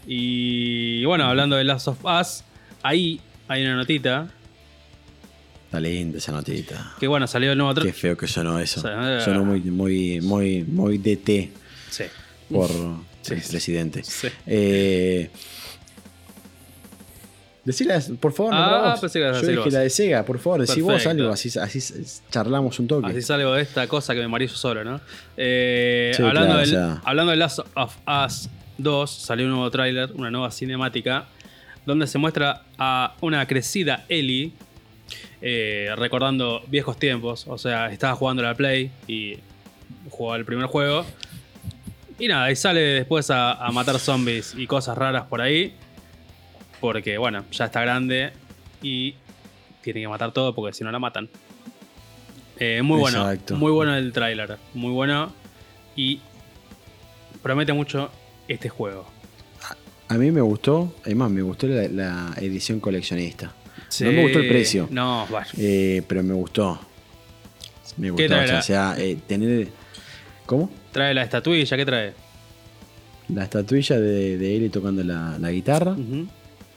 [0.07, 2.43] Y bueno, hablando de Last of Us,
[2.83, 4.29] ahí hay una notita.
[5.67, 6.95] Está linda esa notita.
[6.99, 7.95] Que bueno, salió el nuevo Qué trailer.
[7.95, 8.81] feo que sonó eso.
[8.81, 11.53] O sea, Sonó muy, muy, muy, muy DT
[11.91, 12.05] Sí.
[12.53, 12.69] por
[13.23, 13.51] Sí, el sí.
[13.51, 14.03] presidente.
[14.03, 14.29] Sí.
[14.47, 15.31] Eh,
[17.65, 19.05] Decila, por favor, Ah, vos.
[19.05, 19.73] a Yo dije vos.
[19.73, 21.11] la de Sega, por favor, decí vos Perfecto.
[21.23, 21.81] algo, así, así
[22.31, 23.09] charlamos un toque.
[23.11, 25.01] Así salgo de esta cosa que me marillo solo, ¿no?
[25.37, 27.03] Eh, Sí, hablando, claro, del, o sea.
[27.05, 27.97] hablando de Last of
[28.27, 31.27] Us 2, salió un nuevo tráiler, una nueva cinemática,
[31.85, 34.53] donde se muestra a una crecida Ellie,
[35.43, 37.45] eh, recordando viejos tiempos.
[37.47, 39.37] O sea, estaba jugando la Play y
[40.09, 41.05] jugaba el primer juego.
[42.19, 45.75] Y nada, y sale después a, a matar zombies y cosas raras por ahí.
[46.81, 48.33] Porque, bueno, ya está grande
[48.83, 49.15] y
[49.83, 51.29] tiene que matar todo porque si no la matan.
[52.59, 55.33] Eh, muy bueno, muy bueno el tráiler, muy bueno
[55.97, 56.21] y
[57.43, 58.11] promete mucho
[58.49, 59.07] este juego.
[60.09, 63.55] A mí me gustó, además me gustó la, la edición coleccionista.
[63.89, 64.89] Sí, No me gustó el precio.
[64.91, 65.51] No, vaya.
[65.57, 66.79] Eh, pero me gustó.
[67.97, 68.27] Me ¿Qué gustó.
[68.29, 69.69] trae O sea, la- eh, tener.
[70.47, 70.71] ¿Cómo?
[70.93, 72.13] Trae la estatuilla, ¿qué trae?
[73.29, 75.93] La estatuilla de, de Eli tocando la, la guitarra.
[75.93, 76.27] Ujú,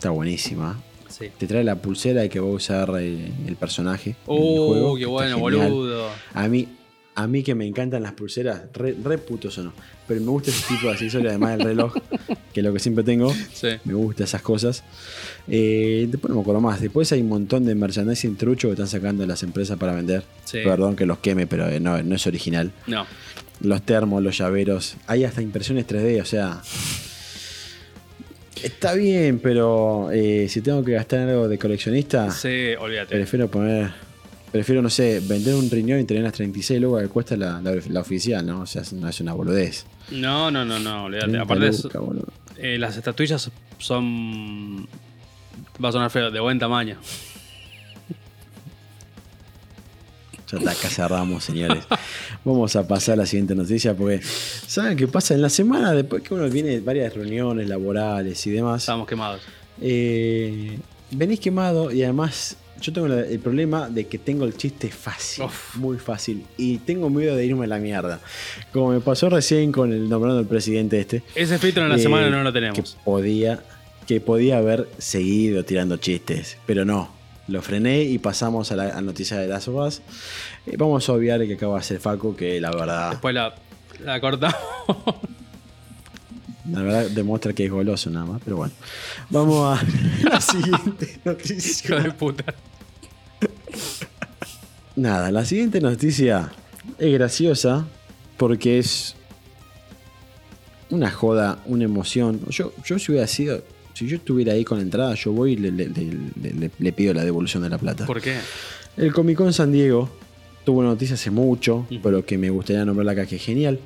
[0.03, 0.77] Está buenísima.
[1.07, 1.29] Sí.
[1.37, 4.17] Te trae la pulsera que va a usar el personaje.
[4.25, 6.09] juego, qué bueno, boludo.
[6.33, 6.67] A mí,
[7.15, 9.73] a mí que me encantan las pulseras, re, re putos o no.
[10.05, 11.93] Pero me gusta ese tipo de accesorios, además del reloj,
[12.53, 13.33] que es lo que siempre tengo.
[13.53, 13.69] Sí.
[13.85, 14.83] Me gusta esas cosas.
[15.47, 16.81] Eh, después no me acuerdo más.
[16.81, 20.25] Después hay un montón de merchandising trucho que están sacando las empresas para vender.
[20.43, 20.57] Sí.
[20.65, 22.73] Perdón que los queme, pero eh, no, no es original.
[22.87, 23.05] No.
[23.61, 24.97] Los termos, los llaveros.
[25.07, 26.61] Hay hasta impresiones 3D, o sea.
[28.61, 33.15] Está bien, pero eh, si tengo que gastar algo de coleccionista, Sí, olvídate.
[33.15, 33.91] prefiero poner.
[34.51, 37.73] Prefiero, no sé, vender un riñón y tener las 36 luego que cuesta la, la-
[37.89, 38.61] la oficial, ¿no?
[38.61, 39.85] O sea, no es una boludez.
[40.11, 41.27] No, no, no, no, olvídate.
[41.31, 41.87] 30 Aparte, es-
[42.59, 44.87] eh, las estatuillas son.
[45.83, 46.97] Va a sonar feo, de buen tamaño.
[50.53, 51.83] Ya está, acá cerramos, señores.
[52.45, 55.33] Vamos a pasar a la siguiente noticia porque, ¿saben qué pasa?
[55.33, 59.41] En la semana, después que uno viene de varias reuniones laborales y demás, Estamos quemados.
[59.81, 60.77] eh,
[61.11, 65.75] venís quemado y además yo tengo el problema de que tengo el chiste fácil, Uf.
[65.77, 68.19] muy fácil, y tengo miedo de irme a la mierda.
[68.73, 71.23] Como me pasó recién con el nombrando del presidente este.
[71.33, 72.97] Ese filtro en la eh, semana no lo Que tenemos.
[73.05, 73.63] podía,
[74.05, 77.22] que podía haber seguido tirando chistes, pero no.
[77.47, 80.01] Lo frené y pasamos a la, a noticia de las Us.
[80.65, 83.53] Eh, vamos a obviar el que acaba de hacer Facu, que la verdad, Después la,
[84.03, 84.57] la cortamos.
[86.71, 88.73] la verdad demuestra que es goloso nada más, pero bueno.
[89.29, 89.83] Vamos a
[90.29, 91.99] la siguiente Hijo noticia.
[91.99, 92.53] de puta.
[94.95, 96.51] Nada, la siguiente noticia
[96.99, 97.85] es graciosa
[98.37, 99.15] porque es
[100.89, 102.39] una joda, una emoción.
[102.49, 105.55] Yo, yo si hubiera sido, si yo estuviera ahí con la entrada, yo voy y
[105.57, 108.05] le, le- le- le- le pido la devolución de la plata.
[108.05, 108.35] ¿Por qué?
[108.97, 110.09] El Comic Con San Diego
[110.65, 111.99] tuvo una noticia hace mucho, Ujú.
[112.01, 113.79] pero que me gustaría nombrarla acá, que es genial,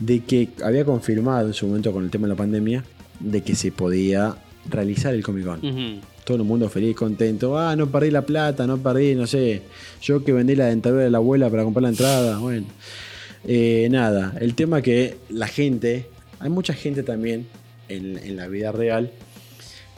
[0.00, 2.84] de que había confirmado en su momento con el tema de la pandemia
[3.20, 4.34] de que se podía
[4.68, 5.60] realizar el Comic Con.
[6.24, 7.58] Todo el mundo feliz, contento.
[7.58, 9.60] Ah, no perdí la plata, no perdí, no sé.
[10.00, 12.38] Yo que vendí la dentadura de la abuela para comprar la entrada.
[12.38, 12.66] Bueno,
[13.46, 14.34] Eh, nada.
[14.40, 16.06] El tema que la gente,
[16.40, 17.46] hay mucha gente también
[17.90, 19.10] en, en la vida real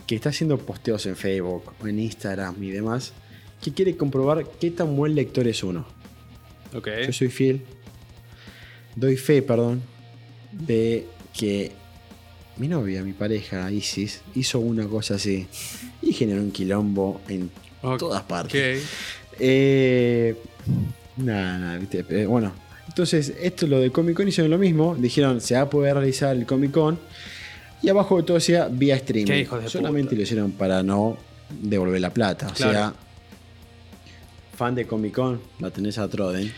[0.07, 3.13] que está haciendo posteos en Facebook o en Instagram y demás
[3.63, 5.87] que quiere comprobar qué tan buen lector es uno.
[6.75, 6.89] Ok.
[7.07, 7.63] Yo soy fiel,
[8.95, 9.83] doy fe, perdón,
[10.53, 11.73] de que
[12.57, 15.47] mi novia, mi pareja, Isis, hizo una cosa así
[16.03, 17.51] y generó un quilombo en
[17.99, 18.83] todas partes.
[19.39, 20.35] Eh,
[21.17, 22.53] nada, nada, viste, eh, bueno,
[22.89, 26.35] entonces esto lo de Comic Con hicieron lo mismo, dijeron se va a poder realizar
[26.35, 26.99] el Comic Con
[27.83, 29.27] y abajo de todo decía vía streaming.
[29.27, 30.17] Qué hijos de Solamente puta.
[30.17, 31.17] lo hicieron para no
[31.51, 32.49] devolver la plata.
[32.49, 32.93] O sea,
[34.57, 36.53] fan de Comic Con, la tenés a Troden.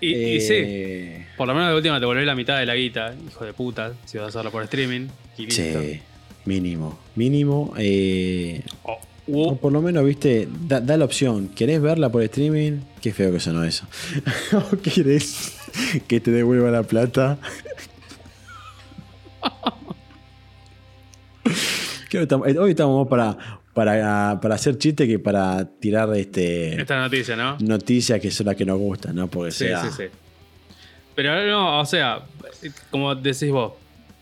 [0.00, 2.74] Y, y sí, Eh, por lo menos de última te volvés la mitad de la
[2.74, 5.06] guita, hijo de puta, si vas a hacerlo por streaming.
[5.38, 5.80] Y listo.
[5.80, 6.00] Sí,
[6.44, 6.98] mínimo.
[7.16, 7.72] Mínimo.
[7.78, 11.48] eh, O- o u- por lo menos, viste, da, da la opción.
[11.48, 12.80] ¿Querés verla por streaming?
[13.00, 13.86] Qué feo que sonó eso.
[14.72, 15.54] ¿O querés
[16.06, 17.38] que te devuelva la plata?
[22.14, 23.36] Creo que estamos- hoy estamos para,
[23.72, 27.56] para, para hacer chiste que para tirar este esta noticia, ¿no?
[27.58, 29.26] noticias que son las que nos gustan, ¿no?
[29.26, 29.82] Porque Sí, sea.
[29.82, 30.04] sí, sí.
[31.16, 32.20] Pero no, o sea,
[32.92, 33.72] como decís vos,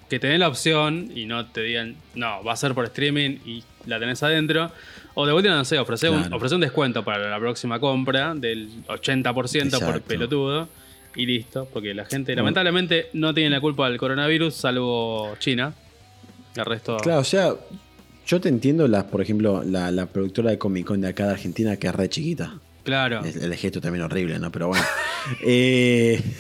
[0.09, 3.62] que tenés la opción y no te digan, no, va a ser por streaming y
[3.87, 4.70] la tenés adentro.
[5.14, 6.37] O de última, no sé, ofrecer, un, Claro.
[6.37, 10.68] ofrecer un descuento para la próxima compra del 80% por pelotudo
[11.14, 11.68] y listo.
[11.70, 15.74] Porque la gente, lamentablemente, no tiene la culpa del coronavirus, salvo China.
[16.57, 16.97] El resto.
[16.99, 17.55] Claro, o sea,
[18.27, 21.33] yo te entiendo, la, por ejemplo, la, la productora de Comic Con de acá de
[21.33, 22.59] Argentina, que es re chiquita.
[22.85, 23.23] Claro.
[23.25, 24.51] El, el gesto también horrible, ¿no?
[24.53, 24.85] Pero bueno.
[25.45, 26.21] Eh,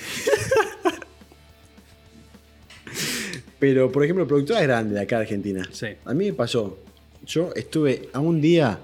[3.60, 5.62] Pero, por ejemplo, productoras grandes de acá de Argentina.
[5.70, 5.86] Sí.
[6.04, 6.78] A mí me pasó.
[7.24, 8.76] Yo estuve a un día.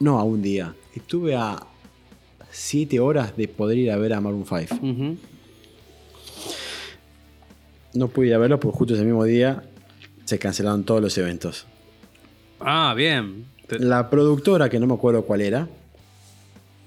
[0.00, 0.74] No a un día.
[0.96, 1.64] Estuve a
[2.50, 4.74] siete horas de poder ir a ver a Maroon 5.
[4.84, 5.16] Ujú.
[7.94, 9.62] No pude ir a verlo porque justo ese mismo día
[10.28, 11.64] se cancelaron todos los eventos.
[12.60, 13.46] Ah, bien.
[13.70, 15.68] La productora, que no me acuerdo cuál era,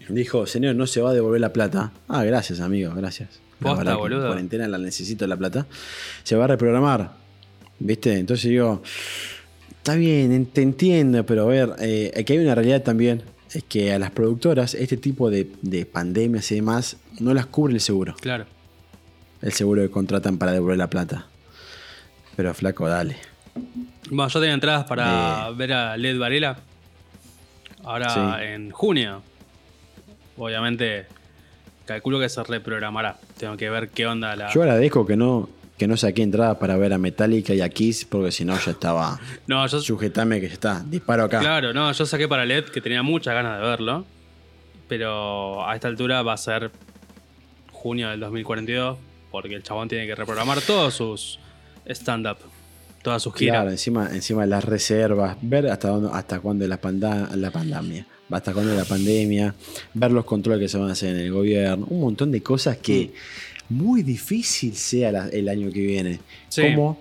[0.10, 1.92] dijo, señor, no se va a devolver la plata.
[2.08, 3.40] Ah, gracias, amigo, gracias.
[3.60, 4.22] Posta, boludo.
[4.26, 5.66] en cuarentena la necesito la plata.
[6.24, 7.14] Se va a reprogramar.
[7.80, 8.14] ¿Viste?
[8.20, 8.84] Entonces digo,
[9.78, 13.24] está bien, en- te entiendo, pero a ver, eh, aquí hay una realidad también.
[13.54, 17.74] Es que a las productoras, este tipo de, de pandemias y demás, no las cubre
[17.74, 18.16] el seguro.
[18.22, 18.46] Claro.
[19.42, 21.26] El seguro que contratan para devolver la plata.
[22.36, 23.18] Pero flaco, dale.
[24.10, 25.54] Bueno, yo tenía entradas para Eh.
[25.56, 26.58] ver a Led Varela.
[27.84, 28.46] Ahora Sí.
[28.46, 29.22] en junio.
[30.38, 31.08] Obviamente,
[31.86, 33.18] calculo que se reprogramará.
[33.38, 34.52] Tengo que ver qué onda la.
[34.54, 38.06] Yo agradezco que no, que no saqué entrada para ver a Metallica y a Kiss,
[38.06, 39.20] porque si no ya estaba.
[39.48, 39.80] No, yo.
[39.80, 40.84] Sujetame que ya está.
[40.86, 41.40] Disparo acá.
[41.40, 44.06] Claro, no, yo saqué para LED que tenía muchas ganas de verlo.
[44.88, 46.70] Pero a esta altura va a ser
[47.72, 48.98] junio del 2042.
[49.32, 51.40] Porque el chabón tiene que reprogramar todos sus
[51.86, 52.38] stand-up.
[53.04, 53.56] Todas sus giras.
[53.56, 58.06] Claro, encima, encima de las reservas, ver hasta dónde, hasta cuándo la, panda- la pandemia,
[58.30, 59.56] hasta cuándo la pandemia,
[59.94, 62.78] ver los controles que se van a hacer en el gobierno, un montón de cosas
[62.78, 63.12] que
[63.70, 66.20] muy difícil sea la- el año que viene.
[66.50, 66.62] Sí.
[66.62, 67.00] Como,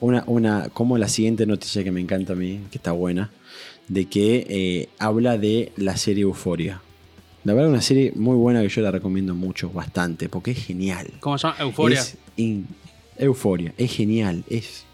[0.00, 3.30] una, una, como la siguiente noticia que me encanta a mí, que está buena,
[3.88, 6.80] de que eh, habla de la serie Euforia.
[7.42, 11.08] La verdad, una serie muy buena que yo la recomiendo mucho, bastante, porque es genial.
[11.20, 11.58] ¿Cómo se llama?
[11.60, 12.04] Euforia.
[13.18, 14.84] Euforia, es genial, es...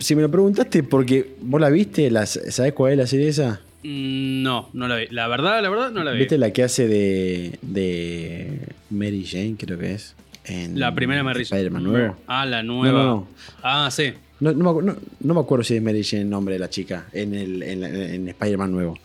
[0.00, 3.60] Si me lo preguntaste porque vos la viste, las, ¿sabés cuál es la serie esa?
[3.82, 5.06] Mm, No, no la vi.
[5.10, 6.20] La verdad, la verdad, no la vi.
[6.20, 8.58] ¿Viste la que hace de, de
[8.90, 10.14] Mary Jane, creo que es?
[10.46, 12.16] En La primera Mary Spider-Man nuevo.
[12.26, 12.98] Ah, la nueva.
[12.98, 13.28] No, no, no.
[13.62, 14.12] Ah, sí.
[14.40, 17.80] No, me, acuerdo si es Mary Jane el nombre de la chica en, el, en,
[17.82, 18.98] la- en Spider-Man nuevo.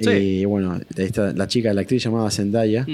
[0.00, 0.08] Sí.
[0.42, 2.86] Eh, bueno, esta- la chica, la actriz llamada Zendaya,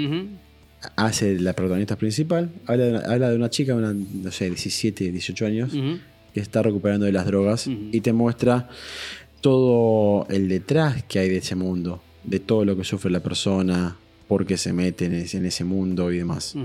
[0.96, 2.50] hace la protagonista principal.
[2.66, 5.98] Habla de una, habla de una chica, una, no sé, 17, 18 años, Ujú.
[6.35, 8.68] Que se está recuperando de las drogas y te muestra
[9.40, 13.97] todo el detrás que hay de ese mundo, de todo lo que sufre la persona,
[14.26, 16.57] por qué se mete en ese, en ese mundo y demás.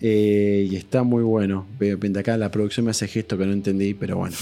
[0.00, 1.66] Eh, y está muy bueno.
[2.18, 4.36] Acá la producción me hace gesto que no entendí, pero bueno.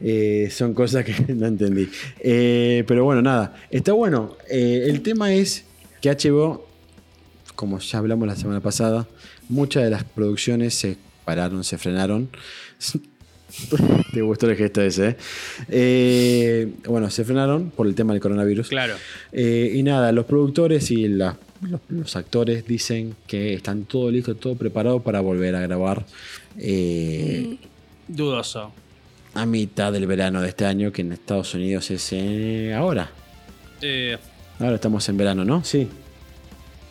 [0.00, 1.88] Eh, son cosas que no entendí.
[2.20, 3.54] Eh, pero bueno, nada.
[3.70, 4.36] Está bueno.
[4.48, 5.64] El tema es
[6.00, 6.66] que HBO,
[7.54, 9.08] como ya hablamos la semana pasada,
[9.48, 12.28] muchas de las producciones se pararon, se frenaron.
[14.12, 15.16] Te gustó el gesto ese, ¿eh?
[15.68, 18.68] Eh, bueno, se frenaron por el tema del coronavirus.
[18.68, 18.94] Claro.
[19.32, 24.34] Eh, y nada, los productores y la- los, los actores dicen que están todo listo,
[24.34, 26.04] todo preparado para volver a grabar.
[26.58, 27.56] Eh,
[28.08, 28.72] Dudoso.
[29.34, 33.10] a mitad del verano de este año, que en Estados Unidos es eh, ahora.
[33.80, 34.16] Eh,
[34.58, 35.64] Ahora estamos en verano, ¿no?
[35.64, 35.88] Sí.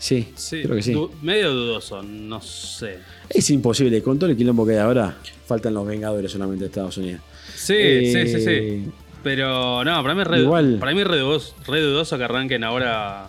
[0.01, 0.93] Sí, sí, creo que sí.
[0.93, 2.97] du- medio dudoso, no sé.
[3.29, 6.97] Es imposible, con todo el quilombo que hay ahora, faltan los Vengadores solamente de Estados
[6.97, 7.21] Unidos.
[7.55, 8.91] Sí, Eh, sí, sí, sí.
[9.23, 10.77] Pero no, para mí es re, Igual.
[10.79, 13.27] para mí es re dudoso, re dudoso que arranquen ahora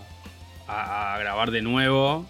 [0.66, 2.26] a, a grabar de nuevo.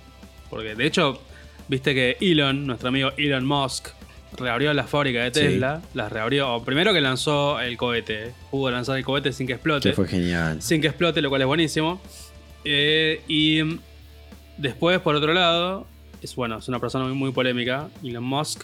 [0.50, 1.20] Porque de hecho,
[1.68, 3.90] viste que Elon, nuestro amigo Elon Musk,
[4.36, 5.46] reabrió la fábrica de Sí.
[5.46, 5.80] Tesla.
[5.94, 6.60] Las reabrió.
[6.64, 8.32] Primero que lanzó el cohete.
[8.50, 9.90] Pudo lanzar el cohete sin que explote.
[9.90, 10.60] Que fue genial.
[10.60, 12.00] Sin que explote, lo cual es buenísimo.
[12.64, 13.60] Eh, y
[14.58, 15.86] después, por otro lado,
[16.22, 17.88] es bueno, es una persona muy, muy polémica.
[18.04, 18.62] Elon Musk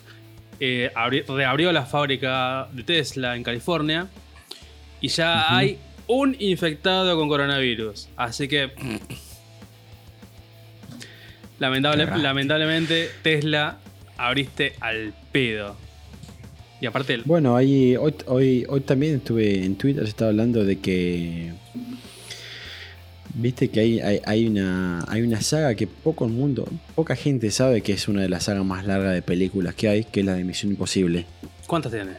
[0.61, 4.09] eh, abri- reabrió la fábrica de Tesla en California.
[5.01, 5.79] Y ya hay
[6.09, 8.09] un infectado con coronavirus.
[8.17, 8.71] Así que.
[11.59, 13.79] Lamentable- lamentablemente, Tesla
[14.17, 15.77] abriste al pedo.
[16.81, 20.65] Y aparte, el- Bueno, ahí, hoy, hoy, hoy también estuve en Twitter, se estaba hablando
[20.65, 21.53] de que.
[23.41, 27.51] Viste que hay, hay, hay una, hay una saga que poco el mundo, poca gente
[27.53, 30.27] sabe que es una de las sagas más largas de películas que hay, que es
[30.27, 31.25] la de Misión Imposible.
[31.69, 32.13] ¿cuántas tiene?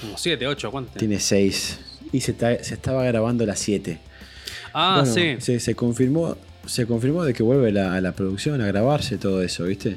[0.00, 1.08] Como 7, 8, ¿cuántas tiene?
[1.08, 1.78] Tiene seis.
[2.12, 3.98] Y se, está- se estaba grabando las siete.
[4.72, 5.36] Ah, Bueno, sí.
[5.44, 9.42] Se, se confirmó, se confirmó de que vuelve la, a la producción, a grabarse todo
[9.42, 9.96] eso, ¿viste?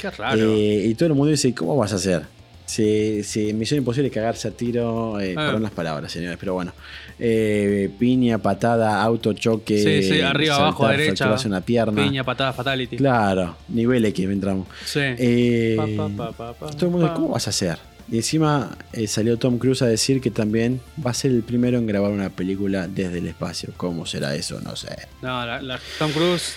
[0.00, 0.54] Qué raro.
[0.56, 2.22] Eh, y todo el mundo dice, ¿cómo vas a hacer?
[2.66, 5.46] Si, si Misión Imposible cagarse a tiro, eh, Ah.
[5.46, 6.72] perdón las palabras, señores, pero bueno.
[7.18, 11.34] Eh, piña, patada, auto, choque, Sí, sí, arriba, abajo, derecha.
[11.46, 12.02] una pierna.
[12.02, 12.96] Piña, patada, fatality.
[12.96, 14.66] Claro, nivel X entramos.
[14.84, 15.00] Sí.
[15.02, 17.12] Eh, Pa, pa, pa, pa, pa, todo el mundo.
[17.14, 17.78] ¿cómo vas a hacer?
[18.10, 21.78] Y encima eh, salió Tom Cruise a decir que también va a ser el primero
[21.78, 23.70] en grabar una película desde el espacio.
[23.76, 24.60] ¿Cómo será eso?
[24.60, 24.88] No sé.
[25.22, 26.56] No, la, la- Tom Cruise.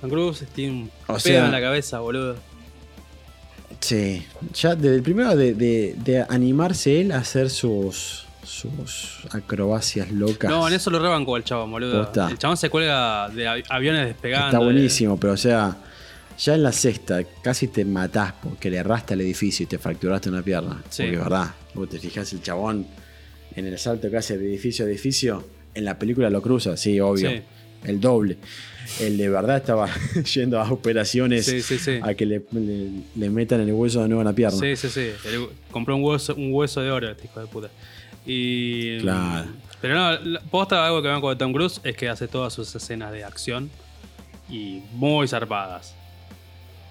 [0.00, 2.36] Tom Cruise tiene un O pedo sea- en la cabeza, boludo.
[3.80, 10.10] Sí, ya desde el primero de, de- de animarse él a hacer sus, sus acrobacias
[10.10, 10.50] locas.
[10.50, 12.04] No, en eso lo rebancó el chabón, boludo.
[12.04, 12.28] Posta.
[12.30, 14.46] El chabón se cuelga de avi- aviones despegando.
[14.48, 15.76] Está de- buenísimo, pero o sea,
[16.38, 20.28] ya en la sexta casi te matás porque le erraste al edificio y te fracturaste
[20.28, 20.82] una pierna.
[20.90, 21.02] Sí.
[21.04, 22.86] Porque es verdad, vos te fijas el chabón
[23.56, 27.00] en el salto que hace de edificio a edificio, en la película lo cruza, sí,
[27.00, 27.30] obvio.
[27.30, 27.42] Sí.
[27.84, 28.36] El doble.
[29.00, 29.88] El de verdad estaba
[30.34, 32.00] yendo a operaciones Sí, sí, sí.
[32.02, 34.58] a que le, le- le metan el hueso de nuevo en la pierna.
[34.58, 35.10] Sí, sí, sí.
[35.70, 37.68] Compró un hueso, un hueso de oro, este hijo de puta.
[38.26, 39.00] Y.
[39.00, 39.48] Claro.
[39.80, 43.12] Pero no, posta algo que me con Tom Cruise es que hace todas sus escenas
[43.12, 43.70] de acción
[44.48, 45.94] y muy zarpadas.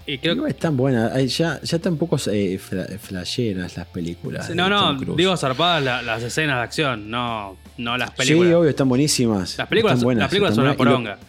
[0.08, 0.50] Y creo No que.
[0.52, 1.20] es tan buena.
[1.22, 4.50] Ya, ya tampoco eh, fla- flasheras las películas.
[4.56, 8.54] No, no, Tom digo zarpadas la- las escenas de acción, no, no las Sí, películas.
[8.56, 9.56] obvio, están buenísimas.
[9.60, 11.20] las películas, están buenas, las películas son una poronga.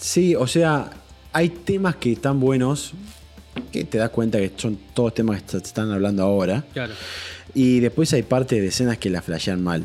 [0.00, 0.90] Sí, o sea,
[1.32, 2.92] hay temas que están buenos,
[3.72, 6.64] que te das cuenta que son todos temas que están hablando ahora.
[6.72, 6.94] Claro.
[7.54, 9.84] Y después hay partes de escenas que la flashean mal.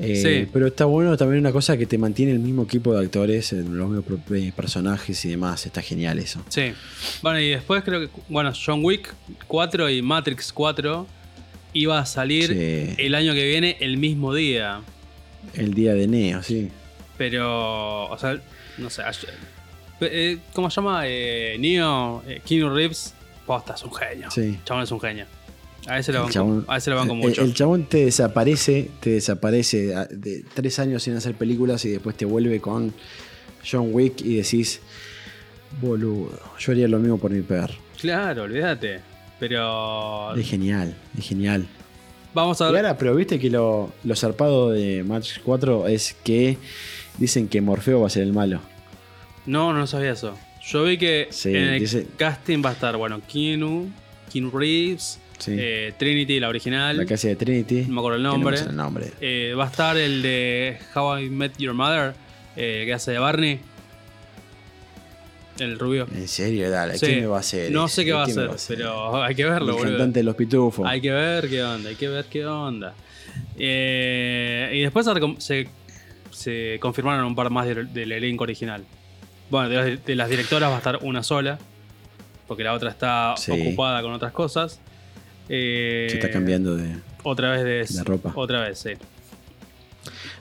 [0.00, 0.48] Eh, Sí.
[0.52, 3.56] Pero está bueno también una cosa que te mantiene el mismo equipo de actores, eh,
[3.68, 5.66] los mismos eh, personajes y demás.
[5.66, 6.42] Está genial eso.
[6.48, 6.72] Sí.
[7.22, 9.12] Bueno, y después creo que, bueno, John Wick
[9.46, 11.06] 4 y Matrix 4
[11.74, 12.94] iba a salir Sí.
[13.04, 14.80] el año que viene el mismo día.
[15.54, 16.68] El día de Neo, sí.
[17.16, 18.40] Pero, o sea,
[18.78, 19.02] no sé.
[19.02, 19.34] ayer-
[20.00, 21.02] eh, ¿Cómo se llama?
[21.06, 23.14] Eh, Neo, eh, Keanu Reeves.
[23.46, 24.30] Posta, es un genio.
[24.30, 24.58] Sí.
[24.64, 25.24] Chabón es un genio.
[25.86, 27.42] A ese lo banco, chabón- a ese lo banco el- mucho.
[27.42, 32.14] El, chabón te desaparece, te desaparece a- de tres años sin hacer películas y después
[32.16, 32.92] te vuelve con
[33.70, 34.80] John Wick y decís,
[35.80, 37.74] boludo, yo haría lo mismo por mi perro.
[38.00, 39.00] Claro, olvídate.
[39.40, 41.66] Pero Es genial, es genial.
[42.34, 42.84] vamos a ver.
[42.84, 46.58] ahora, pero viste que lo, lo zarpado de Matrix 4 es que
[47.18, 48.60] dicen que Morfeo va a ser el malo.
[49.46, 50.36] No, no sabía eso.
[50.66, 53.90] Yo vi que Sí, en el dice- casting va a estar, bueno, Keanu,
[54.32, 55.52] Keanu Reeves, Sí.
[55.56, 56.96] eh, Trinity, la original.
[56.96, 57.82] La casa de Trinity.
[57.86, 58.32] No me acuerdo el no
[58.82, 59.06] nombre.
[59.06, 59.12] el.
[59.20, 62.14] Eh, va a estar el de How I Met Your Mother,
[62.56, 63.60] eh, que hace de Barney.
[65.58, 66.06] El rubio.
[66.14, 67.06] En serio, dale, Sí.
[67.06, 67.72] ¿qué me va a hacer?
[67.72, 70.86] No sé qué va a hacer, pero hay que verlo, El cantante de los pitufos.
[70.86, 72.94] Hay que ver qué onda, hay que ver qué onda.
[73.58, 75.06] Eh, y después
[75.38, 75.68] se,
[76.38, 78.84] se- confirmaron un par más del, del elenco original.
[79.50, 81.58] Bueno, de, las- de las directoras va a estar una sola,
[82.46, 83.50] porque la otra está Sí.
[83.52, 84.80] ocupada con otras cosas.
[85.48, 86.94] Eh, Se está cambiando de.
[87.22, 88.32] Otra vez de de ropa.
[88.34, 88.90] Otra vez, sí.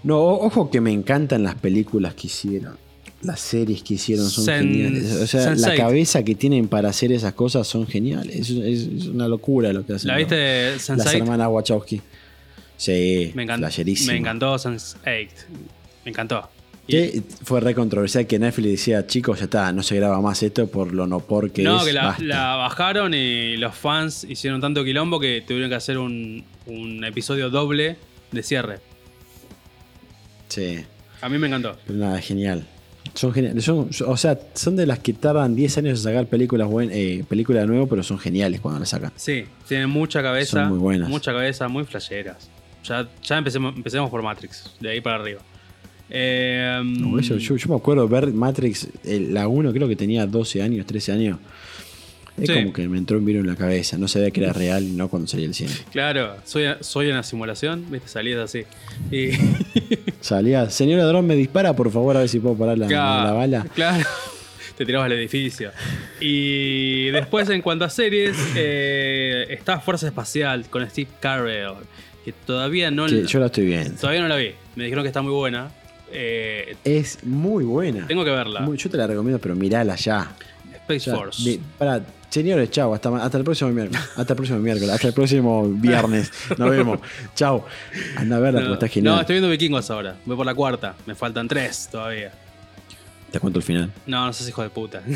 [0.03, 2.77] No, ojo que me encantan las películas que hicieron.
[3.23, 5.11] Las series que hicieron son Sen- geniales.
[5.15, 5.77] O sea, la Sense8.
[5.77, 8.49] cabeza que tienen para hacer esas cosas son geniales.
[8.49, 10.07] Es, una locura lo que hacen.
[10.09, 11.15] ¿La viste, Las Sense8?
[11.17, 12.01] hermanas Wachowski.
[12.77, 13.67] Sí, Me, encantó
[14.05, 15.29] me encantó Sense8.
[16.07, 16.49] Me encantó.
[16.87, 20.67] Que fue re controversial que Netflix decía, chicos, ya está, no se graba más esto
[20.67, 21.83] por lo no porque no, es.
[21.87, 22.23] que la, basta".
[22.23, 27.49] la bajaron y los fans hicieron tanto quilombo que tuvieron que hacer un, un episodio
[27.49, 27.97] doble
[28.31, 28.79] de cierre.
[30.47, 30.79] Sí,
[31.19, 31.75] A mí me encantó.
[31.85, 32.65] pero nada, genial.
[33.15, 33.65] Son geniales.
[33.65, 37.25] Son, o sea, son de las que tardan 10 años en sacar películas buen, eh,
[37.27, 39.11] películas de nuevo, pero son geniales cuando las sacan.
[39.17, 40.61] Sí, tienen mucha cabeza.
[40.61, 41.09] Son muy buenas.
[41.09, 42.49] Mucha cabeza, muy flasheras.
[42.85, 45.41] Ya, ya empecemos, empecemos por Matrix, de ahí para arriba.
[46.09, 50.25] Eh, No, eso, yo, yo me acuerdo ver Matrix, el- la 1 creo que tenía
[50.25, 51.39] 12 años, 13 años.
[52.39, 52.53] Es Sí.
[52.53, 53.97] como que me entró un virus en la cabeza.
[53.97, 55.71] No sabía que era real y no cuando salía el cine.
[55.91, 58.63] Claro, soy, soy una simulación, viste, salías así.
[59.11, 59.29] Y,
[60.21, 63.65] Salía, señor ladrón, me dispara, por favor, a ver si puedo parar la, la bala.
[63.73, 64.05] Claro.
[64.77, 65.71] Te tirabas al edificio.
[66.19, 71.73] Y después, en cuanto a series, eh, está Fuerza Espacial con Steve Carell.
[72.23, 73.99] Que todavía no, la- yo la estoy viendo.
[73.99, 74.51] todavía no la vi.
[74.75, 75.71] Me dijeron que está muy buena.
[76.11, 78.07] Eh, Es muy buena.
[78.07, 78.61] tengo que verla.
[78.61, 80.35] Muy- yo te la recomiendo, pero mirala ya.
[80.73, 81.43] Space Ya, Force.
[81.49, 82.93] de- para, señores, chao.
[82.93, 84.01] Hasta, hasta el próximo miércoles.
[84.15, 84.89] Hasta el próximo miércoles.
[84.89, 86.31] Hasta el próximo viernes.
[86.57, 86.99] Nos vemos.
[87.35, 87.65] Chao.
[88.15, 89.15] Anda a verla no, porque está genial.
[89.15, 90.15] no, estoy viendo Vikingos ahora.
[90.25, 90.95] Voy por la cuarta.
[91.05, 92.31] Me faltan tres todavía.
[93.31, 93.91] Te cuento el final.
[94.05, 95.01] No, no seas hijo de puta.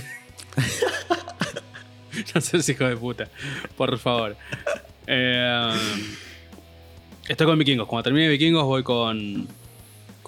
[2.35, 3.29] no seas hijo de puta.
[3.77, 4.35] Por favor.
[5.07, 5.71] Eh,
[7.29, 7.87] estoy con Vikingos.
[7.87, 9.47] Cuando termine Vikingos voy con.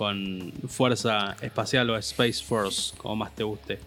[0.03, 3.79] Con Fuerza Espacial o Space Force, como más te guste.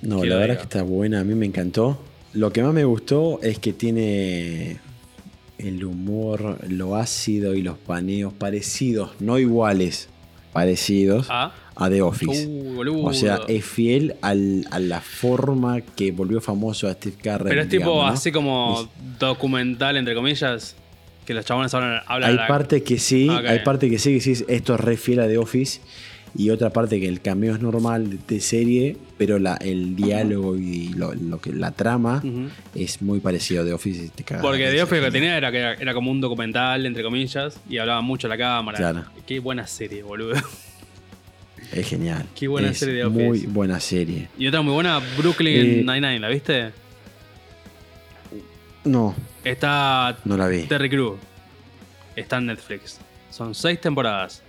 [0.00, 0.52] No, ¿Qué la verdad diga?
[0.54, 1.20] es que está buena.
[1.20, 1.98] A mí me encantó.
[2.32, 4.78] Lo que más me gustó es que tiene
[5.58, 10.08] el humor, lo ácido y los paneos parecidos, no iguales,
[10.54, 12.46] parecidos Ah, a The Office.
[12.46, 13.06] uh.
[13.06, 17.48] O sea, es fiel al- a la forma que volvió famoso a Steve Carell.
[17.48, 18.12] Pero es tipo digamos, ¿no?
[18.12, 18.88] así como
[19.18, 20.76] documental, entre comillas.
[21.26, 23.44] Que los chabones hablan, hablan Hay la- parte que sí, Ok.
[23.46, 25.80] hay parte que sí, que decís, esto es re fiel a The Office.
[26.36, 30.90] Y otra parte que el cameo es normal de, serie, pero la, el diálogo y
[30.90, 32.22] lo, lo que la trama
[32.72, 34.10] es muy parecido a The Office.
[34.14, 36.86] te cagas Porque The Office lo que tenía era que era, era como un documental,
[36.86, 38.78] entre comillas, y hablaba mucho a la cámara.
[38.78, 39.04] Claro.
[39.26, 40.34] Qué buena serie, boludo.
[41.72, 42.26] Es genial.
[42.34, 43.24] Qué buena Es serie de Office.
[43.24, 44.28] Muy buena serie.
[44.38, 46.70] Y otra muy buena, Brooklyn Eh, Nine-Nine, ¿la viste?
[48.84, 49.14] No,
[49.44, 50.62] Está no la vi.
[50.62, 51.16] Terry Crew.
[52.16, 52.98] Está en Netflix.
[53.30, 54.42] Son seis temporadas.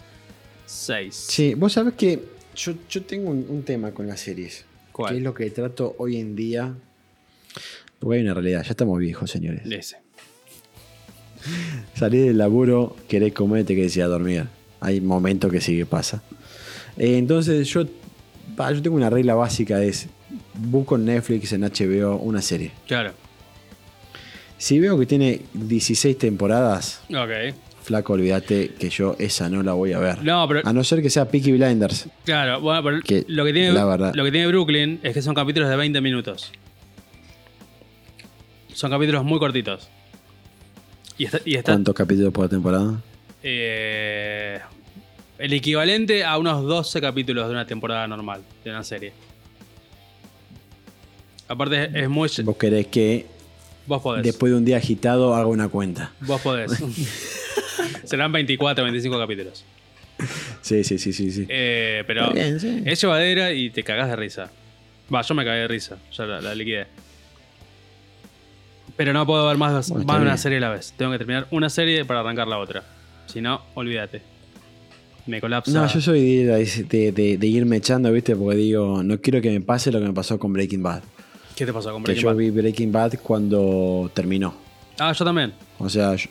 [0.66, 1.16] Seis.
[1.16, 2.24] Sí, vos sabés que
[2.56, 4.66] yo, yo tengo un, un tema con las series.
[4.92, 5.12] ¿Cuál?
[5.12, 6.74] Que es lo que trato hoy en día.
[8.00, 9.62] Porque hay una realidad, ya estamos viejos, señores.
[9.70, 9.98] Ese.
[11.96, 14.46] Salí del laburo, querés comer, te querés ir a dormir.
[14.80, 16.24] Hay momentos que sí que pasa.
[16.98, 20.08] Eh, entonces yo, yo tengo una regla básica, es
[20.56, 22.72] busco en Netflix, en HBO, una serie.
[22.88, 23.14] Claro.
[24.62, 27.56] Si veo que tiene 16 temporadas, Ok.
[27.82, 30.24] flaco, olvídate que yo esa no la voy a ver.
[30.24, 30.62] No, pero.
[30.68, 32.08] A no ser que sea Peaky Blinders.
[32.26, 35.24] Claro, bueno, pero Que, lo, que tiene, la verdad- lo que tiene Brooklyn es que
[35.24, 36.52] son capítulos de 20 minutos.
[38.72, 39.90] Son capítulos muy cortitos.
[41.18, 43.02] Y está, y está ¿Cuántos capítulos por temporada?
[43.42, 44.60] eh,
[45.40, 49.12] el equivalente a unos 12 capítulos de una temporada normal, de una serie.
[51.48, 52.30] Aparte, es muy.
[52.44, 53.26] Vos querés que
[53.92, 54.24] Vos podés.
[54.24, 56.14] después de un día agitado haga una cuenta.
[56.22, 56.72] Vos podés.
[58.06, 59.66] Serán 24, 25 capítulos.
[60.62, 61.30] Sí, sí, sí, sí.
[61.30, 61.46] sí.
[61.50, 62.84] Eh, pero bien, sí.
[62.86, 64.50] es llevadera y te cagás de risa.
[65.14, 65.98] Va, yo me cagué de risa.
[66.18, 66.88] Ya la, la liquidé.
[68.96, 70.94] Pero no puedo ver más, Bueno, más de una serie a la vez.
[70.96, 72.84] Tengo que terminar una serie para arrancar la otra.
[73.26, 74.22] Si no, olvídate.
[75.28, 75.72] Me colapsa.
[75.72, 78.36] No, yo soy de, de- de- de irme echando, ¿viste?
[78.36, 81.04] Porque digo, no quiero que me pase lo que me pasó con Breaking Bad.
[81.62, 82.36] ¿Qué te pasó con Que Breaking yo Bad?
[82.38, 84.52] vi Breaking Bad cuando terminó.
[84.98, 85.54] Ah, yo también.
[85.78, 86.28] O sea, yo-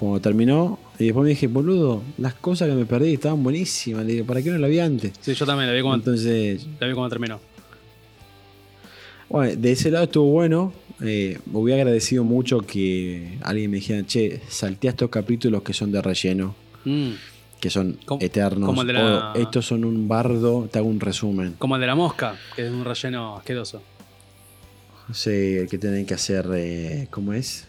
[0.00, 4.04] cuando terminó, y después me dije, boludo, las cosas que me perdí estaban buenísimas.
[4.04, 5.12] Le digo, ¿para qué no la vi antes?
[5.20, 7.38] Sí, yo también la vi cuando, Entonces, la vi cuando terminó.
[9.28, 10.72] bueno, de ese lado estuvo bueno.
[11.00, 15.72] Eh, me hubiera agradecido mucho que alguien me dijera, che, salté a estos capítulos que
[15.72, 17.10] son de relleno, Mm,
[17.60, 18.66] que son Como- eternos.
[18.66, 21.54] como el de la- o estos son un bardo, te hago un resumen.
[21.58, 23.80] Como el de la mosca, que es un relleno asqueroso.
[25.14, 27.64] Sí, que tienen que hacer, eh, ¿cómo es?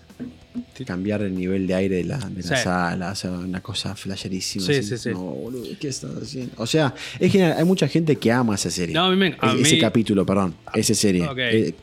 [0.85, 2.63] Cambiar el nivel de aire de la, de la Sí.
[2.63, 4.65] sala, sea, una cosa flasherísima.
[4.65, 4.83] Sí, así.
[4.83, 5.09] sí, sí.
[5.09, 6.53] No, boludo, ¿qué estás haciendo?
[6.57, 8.93] O sea, es genial, hay mucha gente que ama esa serie.
[8.93, 11.27] No, a mí me- a Es- Ese capítulo, perdón, esa serie.
[11.27, 11.37] Ok.
[11.39, 11.75] Eh,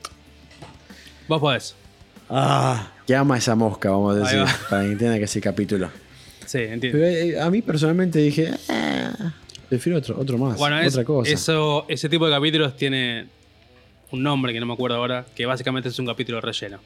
[1.28, 1.74] Vos podés.
[2.28, 4.56] ah, que ama esa mosca, vamos a decir, va.
[4.68, 5.90] para que entienda que ese capítulo.
[6.46, 6.98] Sí, entiendo.
[6.98, 9.32] Pero eh, a mí personalmente dije, ah,
[9.68, 11.30] prefiero otro, otro más, Bueno, es- otra cosa.
[11.30, 13.26] Eso, ese tipo de capítulos tiene
[14.12, 16.78] un nombre que no me acuerdo ahora, que básicamente es un capítulo relleno.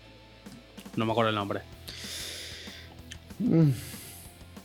[0.97, 1.61] No me acuerdo el nombre.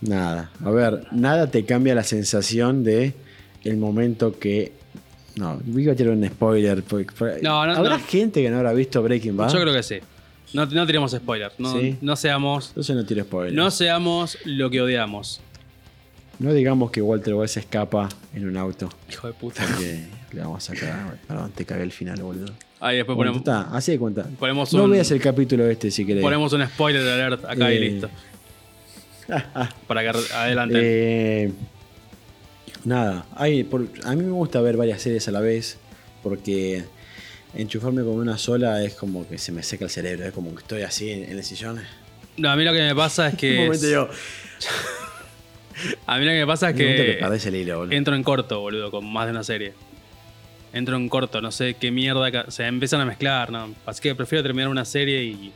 [0.01, 0.51] Nada.
[0.63, 3.13] A ver, nada te cambia la sensación de
[3.63, 4.73] el momento que.
[5.35, 6.83] No, iba a tirar un spoiler.
[6.83, 8.03] porque- porque- No, no, ¿Habrá no.
[8.05, 9.53] gente que no habrá visto Breaking Bad?
[9.53, 9.99] Yo creo que sí.
[10.53, 11.59] No, no tiremos spoilers.
[11.59, 11.97] No, ¿Sí?
[12.01, 12.69] no seamos.
[12.69, 13.53] Entonces no tiro spoiler.
[13.53, 15.41] No seamos lo que odiamos.
[16.39, 18.89] No digamos que Walter White se escapa en un auto.
[19.09, 19.65] Hijo de puta.
[19.65, 21.17] Porque le vamos a sacar.
[21.27, 22.53] Perdón, te cagué el final, boludo.
[22.79, 24.23] Ahí después ponemos, está, así de cuenta.
[24.39, 26.21] ponemos no un- veas el capítulo este si querés.
[26.23, 27.79] ponemos un spoiler alert acá y Eh.
[27.81, 28.09] listo.
[29.87, 30.75] Para que adelante.
[30.81, 31.51] Eh,
[32.85, 35.77] nada, hay, por- a mí me gusta ver varias series a la vez
[36.23, 36.83] porque
[37.53, 40.61] enchufarme con una sola es como que se me seca el cerebro, es como que
[40.61, 41.81] estoy así en, en el sillón.
[42.37, 43.55] No, a mí lo que me pasa es Un que.
[43.65, 44.09] momento digo,
[46.07, 47.95] A mí lo que me pasa es que el hilo, boludo.
[47.95, 49.73] Entro en corto, boludo, con más de una serie.
[50.73, 52.31] Entro en corto, no sé qué mierda.
[52.31, 53.73] ca- Se empiezan a mezclar, ¿no?
[53.85, 55.51] Así que prefiero terminar una serie y,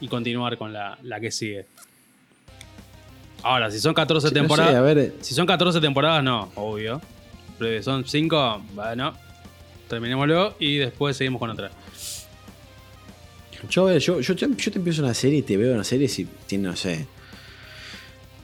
[0.00, 1.66] y continuar con la, la que sigue.
[3.42, 4.74] Ahora, si son 14 Sí, no sé, temporadas.
[4.74, 7.00] a ver, Si son 14 temporadas, no, obvio.
[7.58, 9.14] Pero si son 5, bueno.
[9.88, 11.70] Terminémoslo y después seguimos con otra.
[13.68, 16.26] yo, yo, yo, te- yo te empiezo una serie y te veo una serie si
[16.46, 17.06] tiene, no sé,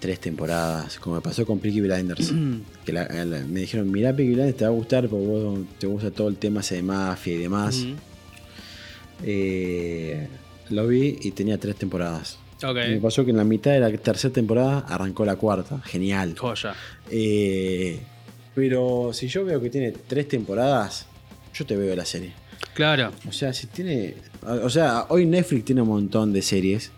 [0.00, 2.32] tres temporadas, como me pasó con Peaky Blinders.
[2.84, 5.86] que la- la- me dijeron, mirá Peaky Blinders, te va a gustar porque vos te
[5.86, 7.84] gusta todo el tema ese de mafia y demás.
[9.22, 10.28] Eh,
[10.70, 12.38] lo vi y tenía tres temporadas.
[12.88, 15.80] Me pasó que en la mitad de la tercera temporada arrancó la cuarta.
[15.84, 16.34] Genial.
[16.38, 16.74] Joya.
[17.10, 18.00] Eh,
[18.54, 21.06] pero si yo veo que tiene tres temporadas,
[21.54, 22.32] yo te veo la serie.
[22.74, 23.12] Claro.
[23.28, 24.14] O sea, si tiene.
[24.42, 26.92] O sea, hoy Netflix tiene un montón de series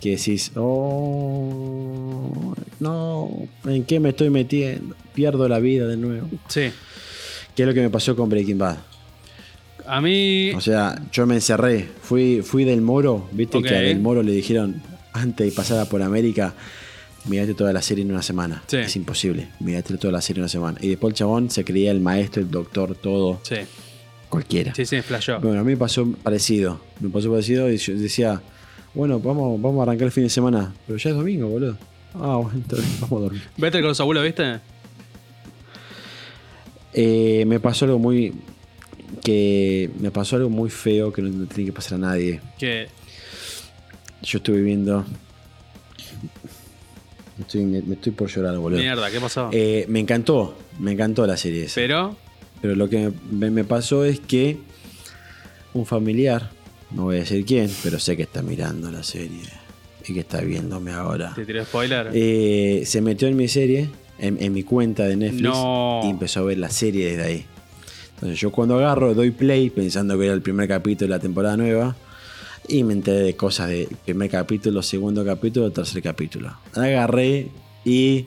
[0.00, 4.94] que decís, oh, no, ¿en qué me estoy metiendo?
[5.14, 6.28] Pierdo la vida de nuevo.
[6.48, 6.70] Sí.
[7.54, 8.78] ¿Qué es lo que me pasó con Breaking Bad?
[9.86, 10.52] A mí.
[10.52, 11.88] O sea, yo me encerré.
[12.02, 13.28] Fui, fui del Moro.
[13.32, 14.82] Viste que a del Moro le dijeron
[15.12, 16.54] antes de pasar por América,
[17.26, 18.62] mirate toda la serie en una semana.
[18.66, 18.78] Sí.
[18.78, 19.48] Es imposible.
[19.60, 20.78] Mirate toda la serie en una semana.
[20.80, 23.40] Y después el chabón se creía el maestro, el doctor, todo.
[23.42, 23.56] Sí.
[24.32, 24.74] Cualquiera.
[24.74, 25.38] Sí, sí, flashó.
[25.40, 26.80] Bueno, a mí me pasó parecido.
[27.00, 28.40] Me pasó parecido y yo decía,
[28.94, 30.72] bueno, vamos, vamos a arrancar el fin de semana.
[30.86, 31.76] Pero ya es domingo, boludo.
[32.14, 33.42] Ah, bueno, entonces vamos a dormir.
[33.58, 34.58] Better con Saúl, ¿viste?
[36.94, 38.32] Eh, me pasó algo muy.
[39.22, 42.40] que me pasó algo muy feo que no, no tiene que pasar a nadie.
[42.58, 42.88] Que.
[44.22, 45.04] Yo estuve viendo.
[47.38, 48.80] Estoy, me, me estoy por llorar, boludo.
[48.80, 49.50] Mierda, ¿qué pasó?
[49.52, 51.74] Eh, me encantó, me encantó la serie esa.
[51.74, 52.16] Pero.
[52.62, 54.56] Pero lo que me, me pasó es que
[55.74, 56.50] un familiar,
[56.92, 59.42] no voy a decir quién, pero sé que está mirando la serie
[60.06, 61.32] y que está viéndome ahora.
[61.34, 62.10] Te tiré spoiler.
[62.14, 63.88] Eh, se metió en mi serie,
[64.18, 66.00] en, en mi cuenta de Netflix, No.
[66.04, 67.44] y empezó a ver la serie desde ahí.
[68.14, 71.56] Entonces yo cuando agarro, doy play, pensando que era el primer capítulo de la temporada
[71.56, 71.96] nueva,
[72.68, 76.54] y me enteré de cosas de primer capítulo, segundo capítulo, tercer capítulo.
[76.74, 77.48] Agarré
[77.84, 78.26] y...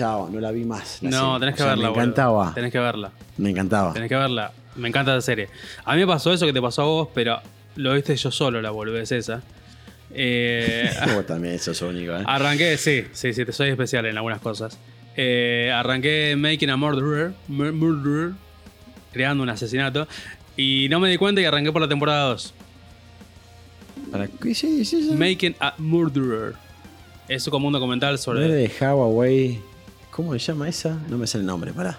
[0.00, 0.98] Chao, no la vi más.
[1.02, 1.40] la no, serie.
[1.40, 2.02] tenés O que sea, verla, Me boludo.
[2.04, 2.54] encantaba.
[2.54, 3.10] Tenés que verla.
[3.36, 3.92] Me encantaba.
[3.92, 4.52] Tenés que verla.
[4.76, 5.48] Me encanta esa serie.
[5.84, 7.38] A mí me pasó eso que te pasó a vos, pero
[7.76, 9.42] lo viste yo solo, la volvés esa.
[10.12, 12.22] Eh, Vos también sos único, ¿eh?
[12.26, 14.78] arranqué, sí, sí, sí, te soy especial en algunas cosas.
[15.16, 18.30] Eh, arranqué Making a Murderer, mur- murderer,
[19.12, 20.08] creando un asesinato.
[20.56, 22.54] Y no me di cuenta y arranqué por la temporada 2.
[24.10, 25.10] ¿Para qué sí, sí.
[25.14, 26.54] Making a Murderer.
[27.28, 28.44] Es como un documental No sobre.
[28.46, 29.60] era de Hawaii.
[30.10, 30.98] ¿Cómo se llama esa?
[31.08, 31.98] No me sale el nombre, pará.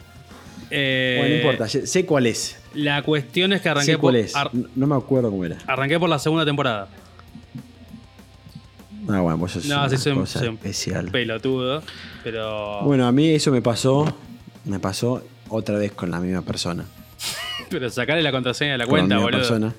[0.70, 2.58] Eh, Bueno, no importa, sé sé cuál es.
[2.74, 4.36] La cuestión es que arranqué Sé cuál por, es.
[4.36, 5.58] ar- No- me acuerdo cómo era.
[5.68, 6.88] arranqué por la segunda temporada.
[9.10, 11.10] Ah, bueno, pues eso es No, una sí, soy, cosa soy un especial.
[11.12, 11.84] pelotudo.
[12.24, 12.82] Pero.
[12.84, 14.14] Bueno, a mí eso me pasó.
[14.66, 16.86] Me pasó otra vez con la misma persona.
[17.70, 19.40] Pero sacarle la contraseña de la Con cuenta, la misma boludo.
[19.40, 19.74] persona.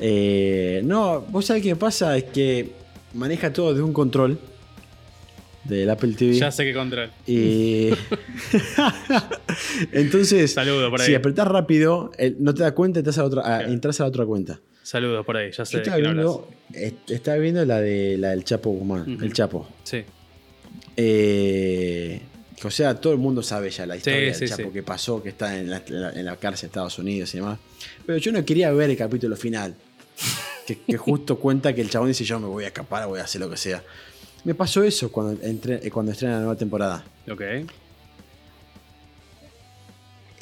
[0.00, 2.72] Eh, no, vos sabés qué pasa, es que
[3.14, 4.38] maneja todo de un control
[5.64, 6.34] del Apple TV.
[6.34, 7.10] Ya sé qué control.
[7.26, 7.90] Y.
[9.92, 11.06] Entonces, Saludo por ahí.
[11.06, 13.72] si apretás rápido, no te das cuenta, entras a, la otra, a- Claro.
[13.72, 14.60] entras a la otra cuenta.
[14.82, 18.30] Saludos por ahí, ya Yo sé de estaba viendo, est- estaba viendo la, de, la
[18.30, 19.68] del Chapo Guzmán, el Chapo.
[19.84, 20.02] Sí.
[20.96, 22.20] Eh,
[22.64, 24.74] o sea, todo el mundo sabe ya la historia Sí, del sí, Chapo sí.
[24.74, 25.82] que pasó, que está la-
[26.14, 27.58] en la cárcel de Estados Unidos y demás.
[28.04, 29.74] Pero yo no quería ver el capítulo final.
[30.66, 33.24] Que, que justo cuenta que el chabón dice: Yo me voy a escapar, voy a
[33.24, 33.82] hacer lo que sea.
[34.44, 37.04] Me pasó eso cuando, entré, eh, cuando estrena la nueva temporada.
[37.30, 37.42] Ok.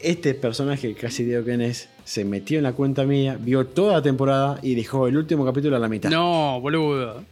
[0.02, 4.02] Este personaje, casi digo quién es, se metió en la cuenta mía, vio toda la
[4.02, 6.08] temporada y dejó el último capítulo a la mitad.
[6.08, 7.22] No, boludo.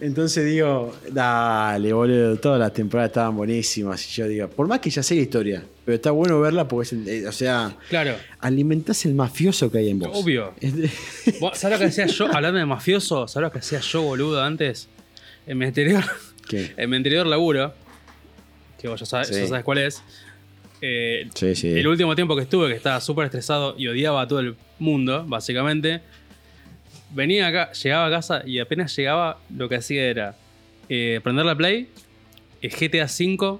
[0.00, 4.04] Entonces digo, dale, boludo, todas las temporadas estaban buenísimas.
[4.08, 6.88] Y yo digo, por más que ya sé la historia, pero está bueno verla porque
[6.96, 8.16] es, eh, o sea, Claro.
[8.40, 10.10] alimentás el mafioso que hay en vos.
[10.12, 10.52] Obvio.
[10.60, 10.90] Es de-
[11.40, 12.26] ¿Vos ¿Sabés lo que hacía yo?
[12.34, 14.88] Hablando de mafioso, ¿sabés lo que hacía yo, boludo, antes?
[15.46, 16.04] En mi anterior,
[16.48, 16.72] ¿Qué?
[16.76, 17.72] en mi anterior laburo,
[18.80, 19.34] que vos ya sabes, Sí.
[19.34, 20.02] ya sabes cuál es.
[20.80, 21.68] Eh, Sí, sí.
[21.68, 25.24] El último tiempo que estuve, que estaba súper estresado y odiaba a todo el mundo,
[25.26, 26.00] básicamente.
[27.14, 30.36] Venía acá, llegaba a casa y apenas llegaba, lo que hacía era
[30.88, 31.88] eh, prender la Play,
[32.60, 33.58] el GTA V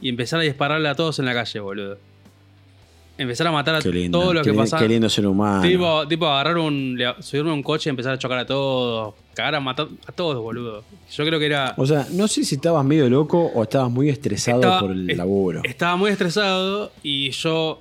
[0.00, 1.98] y empezar a dispararle a todos en la calle, boludo.
[3.22, 4.82] Empezar a matar a todo lo que pasaba.
[4.82, 5.62] qué lindo ser humano.
[5.62, 6.98] Tipo, tipo agarrar un.
[7.20, 9.14] subirme a un coche y empezar a chocar a todos.
[9.34, 10.84] Cagar a matar a todos, boludo.
[11.10, 11.74] Yo creo que era.
[11.76, 15.06] O sea, no sé si estabas medio loco o estabas muy estresado Estaba- por el
[15.06, 15.60] laburo.
[15.64, 17.80] Estaba muy estresado y yo.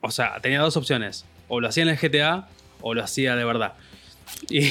[0.00, 1.24] O sea, tenía dos opciones.
[1.48, 2.48] O lo hacía en el GTA
[2.80, 3.74] o lo hacía de verdad.
[4.48, 4.70] Y,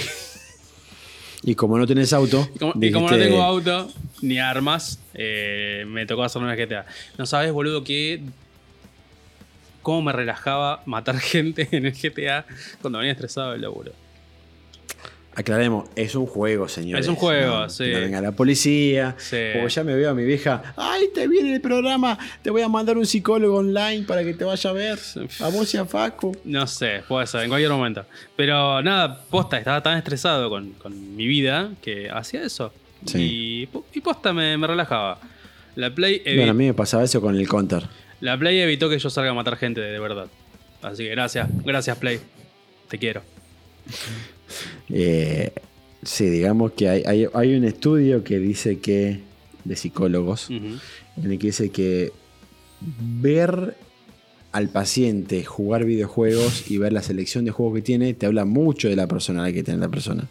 [1.43, 3.89] Y como no tenés auto, y como, y como no tengo auto
[4.21, 6.85] ni armas, eh, me tocó hacerlo en el GTA.
[7.17, 8.21] No sabes, boludo, que.
[9.81, 12.45] Cómo me relajaba matar gente en el GTA
[12.81, 13.91] cuando venía estresado del laburo.
[15.35, 17.05] Aclaremos, es un juego, señores.
[17.05, 17.85] Es un juego, No, sí.
[17.85, 19.15] Que no venga la policía.
[19.17, 19.37] Sí.
[19.53, 20.73] Porque ya me veo a mi vieja.
[20.75, 22.17] Ay, te viene el programa.
[22.41, 24.99] Te voy a mandar un psicólogo online para que te vaya a ver.
[25.39, 26.35] A vos y a Facu.
[26.43, 28.05] No sé, puede ser, en cualquier momento.
[28.35, 32.73] Pero nada, posta, estaba tan estresado con, con mi vida que hacía eso.
[33.05, 33.67] Sí.
[33.71, 35.19] Y, y posta me, me relajaba.
[35.75, 37.83] La Play, evi- Bueno, a mí me pasaba eso con el counter.
[38.21, 40.27] La Play evitó que yo salga a matar gente de, verdad.
[40.81, 42.19] Así que gracias, gracias Play.
[42.89, 43.21] Te quiero.
[44.91, 45.51] Eh,
[46.01, 49.19] sí, digamos que hay, hay, hay un estudio que dice que.
[49.63, 50.49] de psicólogos.
[50.49, 50.79] En
[51.17, 52.11] el que dice que
[52.81, 53.75] ver
[54.51, 58.89] al paciente jugar videojuegos y ver la selección de juegos que tiene te habla mucho
[58.89, 60.27] de la personalidad que tiene la persona.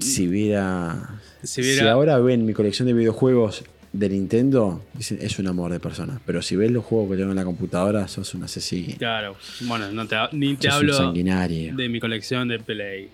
[0.00, 1.20] Si viera.
[1.42, 3.64] Si Si, viera- ahora ven mi colección de videojuegos
[3.94, 6.20] de Nintendo, dicen es un amor de persona.
[6.26, 8.94] Pero si ves los juegos que tengo en la computadora, sos un asesino.
[8.98, 13.08] Claro, bueno, no te, ni te Sos hablo de mi colección de Play.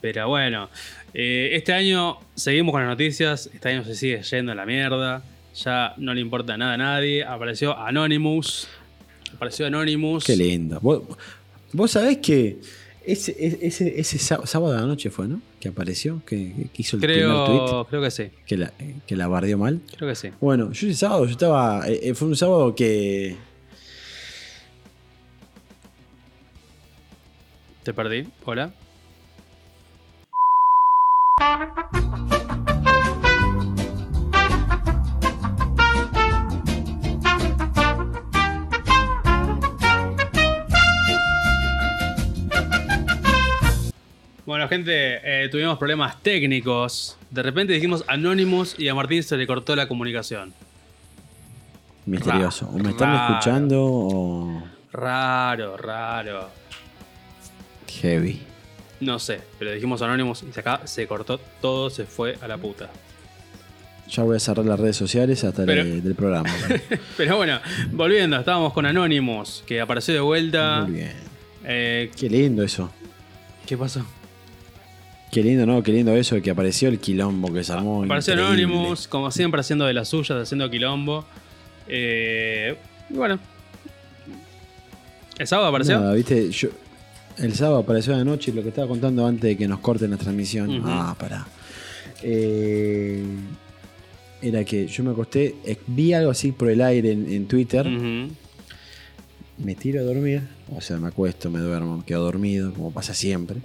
[0.00, 0.70] Pero bueno,
[1.12, 3.50] eh, este año seguimos con las noticias.
[3.52, 5.22] Este año se sigue yendo a la mierda.
[5.62, 7.22] Ya no le importa nada a nadie.
[7.24, 8.68] Apareció Anonymous.
[9.34, 10.24] Apareció Anonymous.
[10.24, 10.78] Qué lindo.
[10.80, 11.02] Vos,
[11.72, 12.58] vos sabés que
[13.04, 15.40] ese, ese, ese sá- sábado de la noche fue, ¿no?
[15.66, 17.58] Que apareció, que, que hizo el primer tweet.
[17.58, 18.30] Creo, creo que sí.
[18.46, 18.72] que la,
[19.04, 19.80] que la bardeó mal.
[19.96, 20.30] Creo que sí.
[20.40, 21.88] Bueno, yo ese sábado, yo estaba.
[21.88, 23.36] eh, eh, fue un sábado que.
[27.82, 28.28] Te perdí.
[28.44, 28.72] Hola.
[44.46, 44.92] Bueno, gente,
[45.44, 47.16] eh, tuvimos problemas técnicos.
[47.30, 50.54] De repente dijimos Anonymous y a Martín se le cortó la comunicación.
[52.06, 52.66] Misterioso.
[52.66, 53.34] Raro, me están raro.
[53.34, 54.62] escuchando o.
[54.92, 56.48] Raro, raro.
[58.00, 58.40] Heavy.
[59.00, 62.88] No sé, pero dijimos Anonymous y acá se cortó todo, se fue a la puta.
[64.08, 66.48] Ya voy a cerrar las redes sociales hasta el- del programa.
[67.16, 67.58] Pero bueno,
[67.90, 70.82] volviendo, estábamos con Anonymous, que apareció de vuelta.
[70.82, 71.12] Muy bien.
[71.64, 72.88] Eh, Qué lindo eso.
[73.66, 74.06] ¿Qué pasó?
[75.36, 75.82] Qué lindo, ¿no?
[75.82, 78.02] Qué lindo eso que apareció el quilombo que se armó.
[78.02, 78.64] Apareció increíble.
[78.64, 81.26] Anonymous, como siempre, haciendo de las suyas, haciendo quilombo.
[81.86, 82.74] Eh,
[83.10, 83.38] y bueno.
[85.38, 86.00] ¿El sábado apareció?
[86.00, 86.70] Nada, viste, yo.
[87.36, 90.16] El sábado apareció de noche lo que estaba contando antes de que nos corten la
[90.16, 90.80] transmisión.
[90.86, 91.46] Ah, pará.
[92.22, 93.22] Eh,
[94.40, 97.86] era que yo me acosté, eh, vi algo así por el aire en, en Twitter.
[97.86, 98.32] Ujú.
[99.58, 100.42] Me tiro a dormir,
[100.74, 103.56] o sea, me acuesto, me duermo, me quedo dormido, como pasa siempre.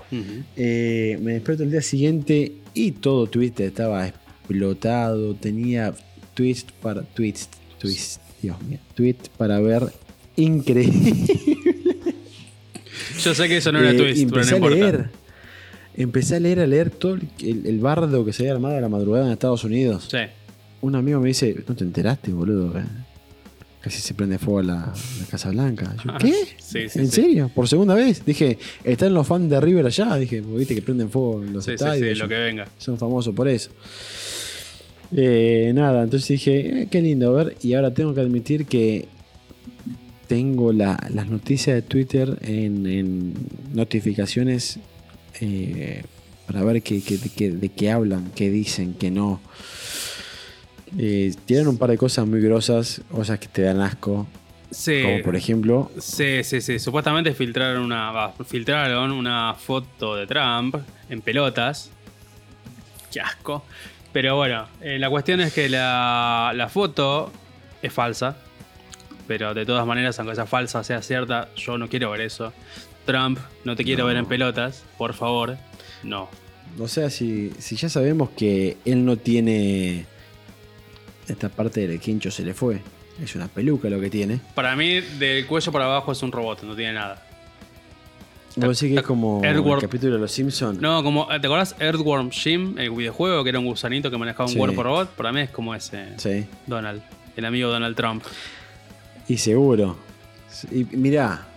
[0.56, 5.94] Eh, me despierto el día siguiente y todo Twitter estaba explotado, tenía
[6.34, 9.84] tweets para tweets, tweets, Dios mío, tweets para ver
[10.38, 11.14] increíble.
[13.22, 14.76] Yo sé que eso no era Eh, twist, pero no empecé a importa.
[14.76, 15.10] leer,
[15.96, 18.82] empecé a leer, a leer todo el, el- el bardo que se había armado a
[18.82, 20.08] la madrugada en Estados Unidos.
[20.10, 20.18] Sí.
[20.82, 22.74] Un amigo me dice, ¿no te enteraste, boludo?
[23.82, 25.96] Casi se prende fuego la, la Casa Blanca.
[26.06, 26.34] Yo, ¿Qué?
[26.60, 27.22] Sí, sí, ¿En sí.
[27.22, 27.50] serio?
[27.54, 28.24] ¿Por segunda vez?
[28.24, 30.16] Dije, ¿están los fans de River allá?
[30.18, 32.18] Dije, "Porque viste que prenden fuego en los estadios.
[32.20, 32.68] lo que venga.
[32.78, 33.72] Son famosos por eso.
[35.16, 37.58] Eh, nada, entonces dije, eh, qué lindo ver.
[37.64, 39.08] Y ahora tengo que admitir que
[40.28, 43.34] tengo la- las noticias de Twitter en, en
[43.74, 44.80] notificaciones
[45.42, 46.04] eh,
[46.48, 49.42] para ver qué, qué- de, qué, de qué hablan, qué dicen, qué no.
[50.98, 54.28] Eh, tiran un par de cosas muy grosas, cosas que te dan asco.
[54.72, 55.02] Sí.
[55.04, 56.80] Como por ejemplo, Sí, sí, sí.
[56.80, 60.76] Supuestamente filtraron una, filtraron una foto de Trump
[61.10, 61.92] en pelotas.
[63.12, 63.64] Qué asco.
[64.14, 67.32] Pero bueno, eh, la cuestión es que la, la foto
[67.82, 68.38] es falsa.
[69.28, 72.52] Pero de todas maneras, aunque sea falsa, sea cierta, yo no quiero ver eso.
[73.06, 74.08] Trump, no te quiero No.
[74.08, 75.58] ver en pelotas, por favor.
[76.04, 76.30] No.
[76.80, 80.06] o sea, si, si ya sabemos que él no tiene
[81.32, 82.82] esta parte del quincho se le fue.
[83.22, 84.40] Es una peluca lo que tiene.
[84.56, 87.28] Para mí, del cuello para abajo es un robot, no tiene nada.
[88.58, 89.76] Vos decís que es como Earthworm.
[89.76, 90.82] el capítulo de los Simpsons.
[90.82, 94.52] No, como, ¿te acordás Earthworm Jim, el videojuego, que era un gusanito que manejaba un
[94.54, 94.58] Sí.
[94.58, 95.10] cuerpo robot?
[95.12, 96.46] Para mí es como ese Sí.
[96.68, 97.02] Donald,
[97.38, 98.24] el amigo Donald Trump.
[99.28, 99.98] Y seguro.
[100.70, 101.48] Y mirá,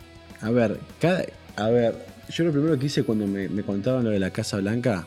[0.41, 1.25] a ver, cada,
[1.57, 4.59] a ver, yo lo primero que hice cuando me, me contaban lo de la Casa
[4.59, 5.07] Blanca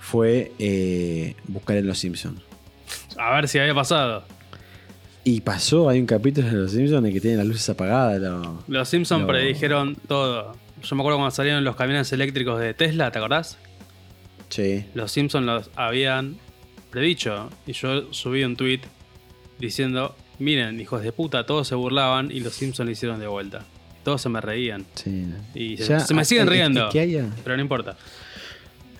[0.00, 2.42] fue eh, buscar en Los Simpsons.
[3.18, 4.24] A ver si había pasado.
[5.24, 8.20] Y pasó, hay un capítulo de Los Simpsons en el que tienen las luces apagadas.
[8.20, 10.54] lo- Los Simpsons predijeron todo.
[10.82, 13.56] Yo me acuerdo cuando salieron los camiones eléctricos de Tesla, ¿te acordás?
[14.50, 14.84] Sí.
[14.94, 16.36] Los Simpsons los habían
[16.90, 17.48] predicho.
[17.66, 18.80] Y yo subí un tweet
[19.58, 23.64] diciendo, miren, hijos de puta, todos se burlaban y los Simpsons lo hicieron de vuelta.
[24.04, 24.84] Todos se me reían.
[24.94, 25.24] sí.
[25.54, 26.88] Y se, Ya, se me siguen es- es riendo.
[26.90, 27.96] que haya- Pero no importa.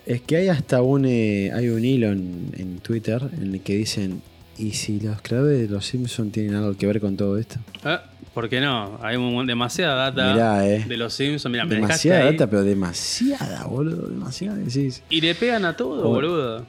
[0.07, 3.75] Es que hay hasta un, eh, hay un hilo en, en Twitter en el que
[3.77, 4.21] dicen,
[4.59, 7.57] ¿y si los creadores de Los Simpsons tienen algo que ver con todo esto?
[7.85, 7.97] Eh,
[8.35, 8.99] ¿Por qué no?
[9.03, 10.85] Hay un- demasiada data Mirá, eh.
[10.87, 11.53] de los Simpsons.
[11.53, 12.33] Dejaste Demasiada ahí.
[12.33, 14.09] data, pero demasiada, boludo.
[14.09, 15.03] Demasiada, decís.
[15.09, 16.15] Y le pegan a todo, Joder.
[16.27, 16.67] boludo.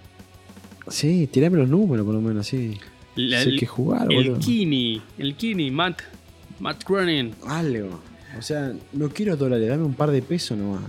[0.87, 2.77] Sí, tirame los números por lo menos, sí.
[3.15, 4.39] La- Sé que jugar, el boludo.
[4.39, 6.01] Kini, el Kini, Matt,
[6.59, 7.33] Matt Groening.
[7.47, 7.99] Algo.
[8.37, 10.81] O sea, no quiero dólares, dame un par de pesos nomás.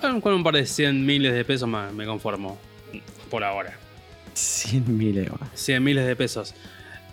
[0.00, 2.58] Con, con un par de 100 miles de pesos más me conformo.
[3.30, 3.76] Por ahora.
[4.34, 5.38] 100 mil euros.
[5.54, 6.54] 100 miles de pesos.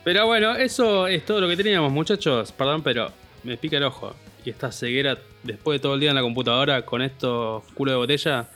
[0.03, 2.51] Pero bueno, eso es todo lo que teníamos, muchachos.
[2.51, 3.11] Perdón, pero
[3.43, 4.15] me pica el ojo.
[4.43, 7.97] Y esta ceguera, después de todo el día en la computadora, con estos culo de
[7.97, 8.47] botella.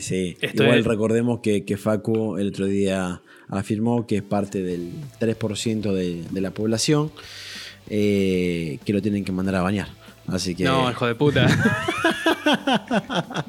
[0.00, 4.62] Sí, Esto igual es- recordemos que, que Facu el otro día afirmó que es parte
[4.62, 7.10] del 3% de, de la población
[7.88, 9.88] eh, que lo tienen que mandar a bañar.
[10.28, 10.64] Así que.
[10.64, 11.46] No, hijo de puta.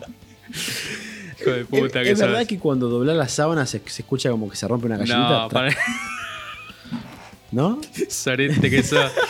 [1.40, 4.30] hijo de puta es que es verdad que cuando doblas las sábanas se, se escucha
[4.30, 5.44] como que se rompe una gallinita.
[5.44, 5.76] No, para...
[7.52, 7.80] ¿No?
[8.10, 9.12] Sorete que sos.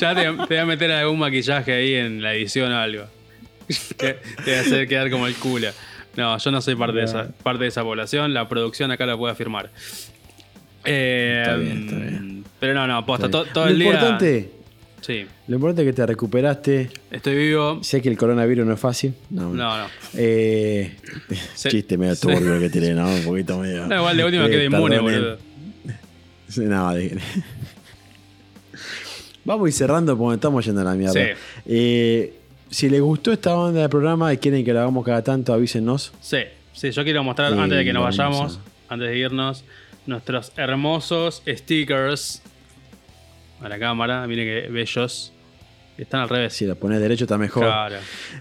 [0.00, 3.04] Ya te, te voy a meter algún maquillaje ahí en la edición o algo.
[3.96, 5.68] Te voy a hacer quedar como el culo.
[6.16, 8.32] No, yo no soy parte, de, esa, parte de esa población.
[8.32, 9.70] La producción acá la puede afirmar.
[10.84, 12.44] Eh, Está bien, está bien.
[12.58, 13.52] Pero no, no, posta, Está to- bien.
[13.54, 13.86] todo lo el día.
[13.92, 14.50] importante,
[15.00, 16.90] Sí, lo importante es que te recuperaste.
[17.10, 17.82] estoy vivo.
[17.82, 19.14] Sé que el coronavirus no es fácil.
[19.30, 19.86] No, No, no.
[20.14, 20.94] Eh,
[21.54, 23.08] Se- chiste medio se- turbio que tiré, ¿no?
[23.08, 23.86] Un poquito medio.
[23.86, 25.38] No, igual de última Eh, quedo inmune, boludo.
[26.56, 27.18] No, de-
[29.44, 31.12] Vamos a ir cerrando porque estamos yendo a la mierda.
[31.14, 31.20] Sí.
[31.66, 32.34] Eh,
[32.70, 36.12] si les gustó esta banda de programa y quieren que lo hagamos cada tanto, avísenos.
[36.20, 36.38] Sí,
[36.72, 39.64] sí, yo quiero mostrar Sí, antes de que nos vayamos, antes de irnos,
[40.10, 42.42] nuestros hermosos stickers
[43.62, 44.26] a la cámara.
[44.26, 45.32] Miren que bellos.
[45.96, 46.54] Están al revés.
[46.54, 47.64] Si lo pones derecho está mejor.
[47.64, 47.96] Claro.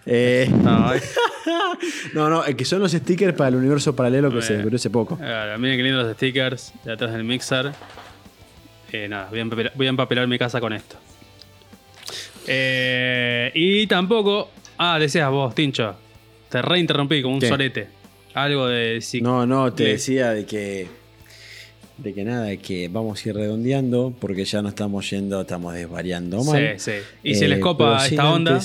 [0.06, 0.94] Eh, No,
[2.14, 4.90] no, no, es que son los stickers para el universo paralelo que se descubrió hace
[4.90, 5.18] poco.
[5.18, 7.72] claro, miren qué lindos los stickers de atrás del mixer.
[8.92, 10.98] Eh, nada, voy a, empapelar, voy a empapelar mi casa con esto.
[12.48, 14.50] Eh, y tampoco.
[14.78, 15.96] Ah, decías vos, Tincho.
[16.50, 17.48] Te reinterrumpí como un ¿Qué?
[17.48, 17.88] sorete.
[18.34, 19.00] Algo de.
[19.02, 20.88] si- No, no, te decía de que.
[22.04, 26.44] De que nada, que vamos a ir redondeando porque ya no estamos yendo, estamos desvariando
[26.44, 26.76] mal.
[26.78, 26.98] Sí, sí.
[27.24, 28.62] Y si les Eh, copa pero sin esta onda.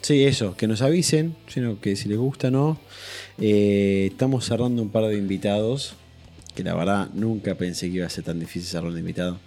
[0.00, 2.78] Sí, eso, que nos avisen, sino que si les gusta no.
[3.40, 5.94] Eh, estamos cerrando un par de invitados,
[6.54, 9.38] que la verdad nunca pensé que iba a ser tan difícil cerrar un invitado.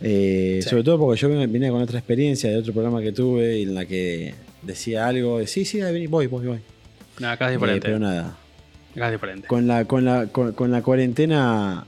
[0.00, 0.68] Eh, Sí.
[0.70, 3.84] Sobre todo porque yo venía con otra experiencia de otro programa que tuve en la
[3.86, 6.58] que decía algo de sí, sí, voy, voy, voy.
[7.18, 7.86] No, acá es diferente.
[7.86, 8.36] pero nada,
[9.46, 11.84] con la, con, la, con, con la cuarentena,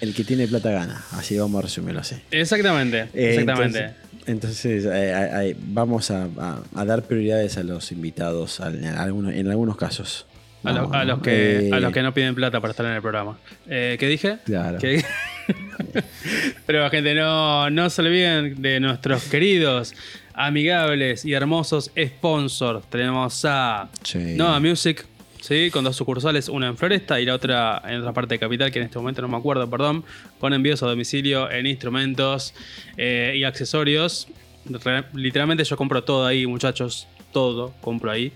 [0.00, 1.02] el que tiene plata gana.
[1.12, 2.16] Así vamos a resumirlo así.
[2.30, 3.78] Exactamente, Eh, exactamente.
[4.26, 9.32] Entonces, entonces, eh, vamos a, a- a dar prioridades a los invitados al- en, algunos,
[9.34, 10.26] en algunos casos.
[10.64, 12.86] a, lo- No, a los que, eh, a los que no piden plata para estar
[12.86, 13.38] en el programa.
[13.66, 14.38] ¿Qué dije?
[14.44, 14.78] Claro.
[14.78, 15.06] ¿Qué dije?
[16.66, 19.94] Pero gente, no, no se olviden de nuestros queridos,
[20.34, 22.84] amigables y hermosos sponsors.
[22.90, 24.34] Tenemos a Sí.
[24.36, 25.04] Nova Music,
[25.46, 25.70] ¿sí?
[25.70, 28.78] con dos sucursales, una en Floresta y la otra en otra parte de Capital, que
[28.80, 30.04] en este momento no me acuerdo, perdón,
[30.40, 32.54] con envíos a domicilio en instrumentos
[32.96, 34.28] eh, y accesorios.
[34.68, 38.32] Re- literalmente yo compro todo ahí, muchachos, todo compro ahí.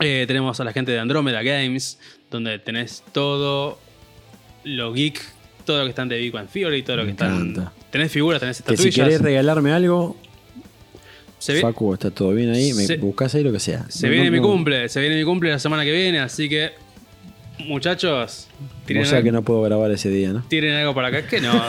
[0.00, 1.98] Eh, tenemos a la gente de Andromeda Games,
[2.30, 3.78] donde tenés todo
[4.64, 5.20] lo geek,
[5.64, 7.34] todo lo que están de Big Bang Theory, todo lo Me que están...
[7.34, 7.72] encanta.
[7.90, 9.06] Tenés figuras, tenés Que si estatuillas.
[9.06, 10.14] querés regalarme algo,
[11.38, 12.72] se Facu, está todo bien ahí.
[12.72, 13.84] Me Se- buscas ahí lo que sea.
[13.88, 14.44] Se No, viene no, mi no.
[14.48, 16.72] cumple, se viene mi cumple la semana que viene, así que
[17.66, 18.48] muchachos,
[18.86, 20.42] tiren, O sea al- que no puedo grabar ese día, ¿no?
[20.48, 21.18] tiren algo para acá.
[21.20, 21.52] Es que no.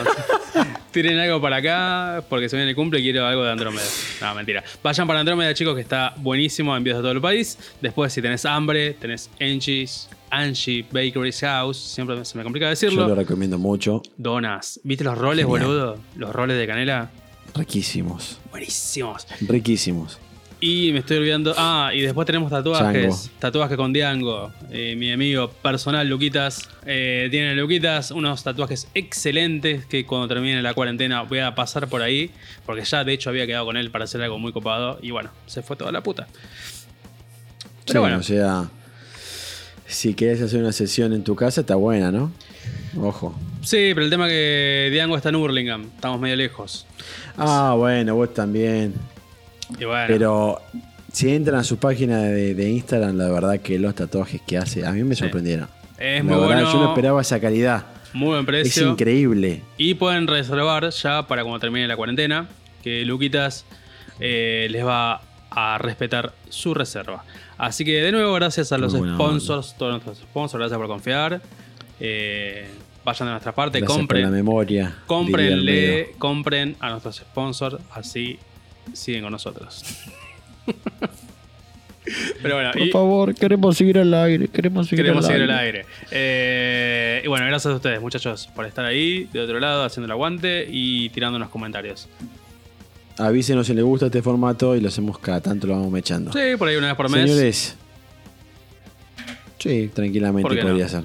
[0.92, 3.86] Tiren algo para acá, porque se viene el cumple y quiero algo de Andrómeda.
[4.22, 4.64] No, mentira.
[4.82, 7.60] Vayan para Andrómeda, chicos, que está buenísimo, envíos de todo el país.
[7.80, 13.08] Después, si tenés hambre, tenés Angie's, Angie Bakery's House, siempre se me complica Yo decirlo.
[13.08, 14.02] lo recomiendo mucho.
[14.18, 14.80] Donas.
[14.84, 15.62] ¿Viste los roles, Genial.
[15.68, 15.98] boludo?
[16.18, 17.12] Los roles de canela.
[17.56, 18.40] Riquísimos.
[18.52, 19.28] Buenísimos.
[19.42, 20.20] Riquísimos.
[20.62, 21.54] Y me estoy olvidando.
[21.58, 23.32] Ah, y después tenemos tatuajes.
[23.40, 24.52] Tatuajes con Diango.
[24.72, 26.68] Eh, mi amigo personal, Luquitas.
[26.86, 32.02] Eh, tiene Luquitas unos tatuajes excelentes que cuando termine la cuarentena voy a pasar por
[32.02, 32.32] ahí.
[32.66, 35.00] Porque ya de hecho había quedado con él para hacer algo muy copado.
[35.02, 36.28] Y bueno, se fue toda la puta.
[37.86, 38.18] Pero Sí, bueno.
[38.18, 38.70] O sea,
[39.88, 42.34] si querés hacer una sesión en tu casa, está buena, ¿no?
[42.98, 43.38] Ojo.
[43.62, 45.84] Sí, pero el tema es que Diango está en Hurlingham.
[45.96, 46.86] Estamos medio lejos.
[47.38, 48.94] Ah, bueno, vos también.
[49.80, 50.06] Y bueno.
[50.08, 50.62] Pero
[51.12, 54.86] si entran a su página de, de Instagram, la verdad que los tatuajes que hace,
[54.86, 55.20] a mí me Sí.
[55.24, 55.68] sorprendieron.
[55.98, 56.74] es la muy verdad, bueno.
[56.74, 57.86] yo no esperaba esa calidad.
[58.14, 58.90] Muy buen Es precio.
[58.92, 59.62] increíble.
[59.78, 62.48] Y pueden reservar ya para cuando termine la cuarentena,
[62.82, 63.66] que Luquitas
[64.20, 67.24] eh, les va a respetar su reserva.
[67.58, 71.42] Así que de nuevo, gracias a los Muy sponsors, todos nuestros sponsors, gracias por confiar.
[72.00, 72.68] Eh,
[73.04, 74.82] vayan de nuestra parte, Gracias por la compren, memoria.
[74.86, 78.38] diría comprenle, compren a nuestros sponsors, así
[78.94, 79.84] siguen con nosotros.
[82.42, 84.48] Pero bueno, y- favor, queremos seguir al aire.
[84.48, 85.86] Queremos seguir Queremos seguir al aire.
[86.10, 90.12] Eh, y bueno, gracias a ustedes, muchachos, por estar ahí, de otro lado, haciendo el
[90.12, 92.08] aguante y tirando unos comentarios.
[93.18, 96.32] Avísenos si les gusta este formato y lo hacemos cada tanto, lo vamos mechando.
[96.32, 97.30] Sí, por ahí una vez por mes.
[97.30, 97.76] Señores.
[99.60, 100.90] Sí, tranquilamente ¿Por podría no?
[100.90, 101.04] ser.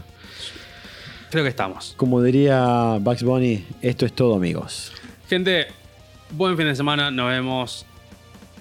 [1.34, 1.94] Creo que estamos.
[1.96, 4.92] Como diría Bugs Bunny, esto es todo, amigos.
[5.28, 5.66] Gente,
[6.30, 7.10] buen fin de semana.
[7.10, 7.86] Nos vemos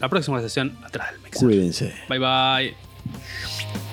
[0.02, 1.48] la próxima sesión atrás del mixer.
[1.48, 1.94] Cuídense.
[2.10, 3.84] Bye bye.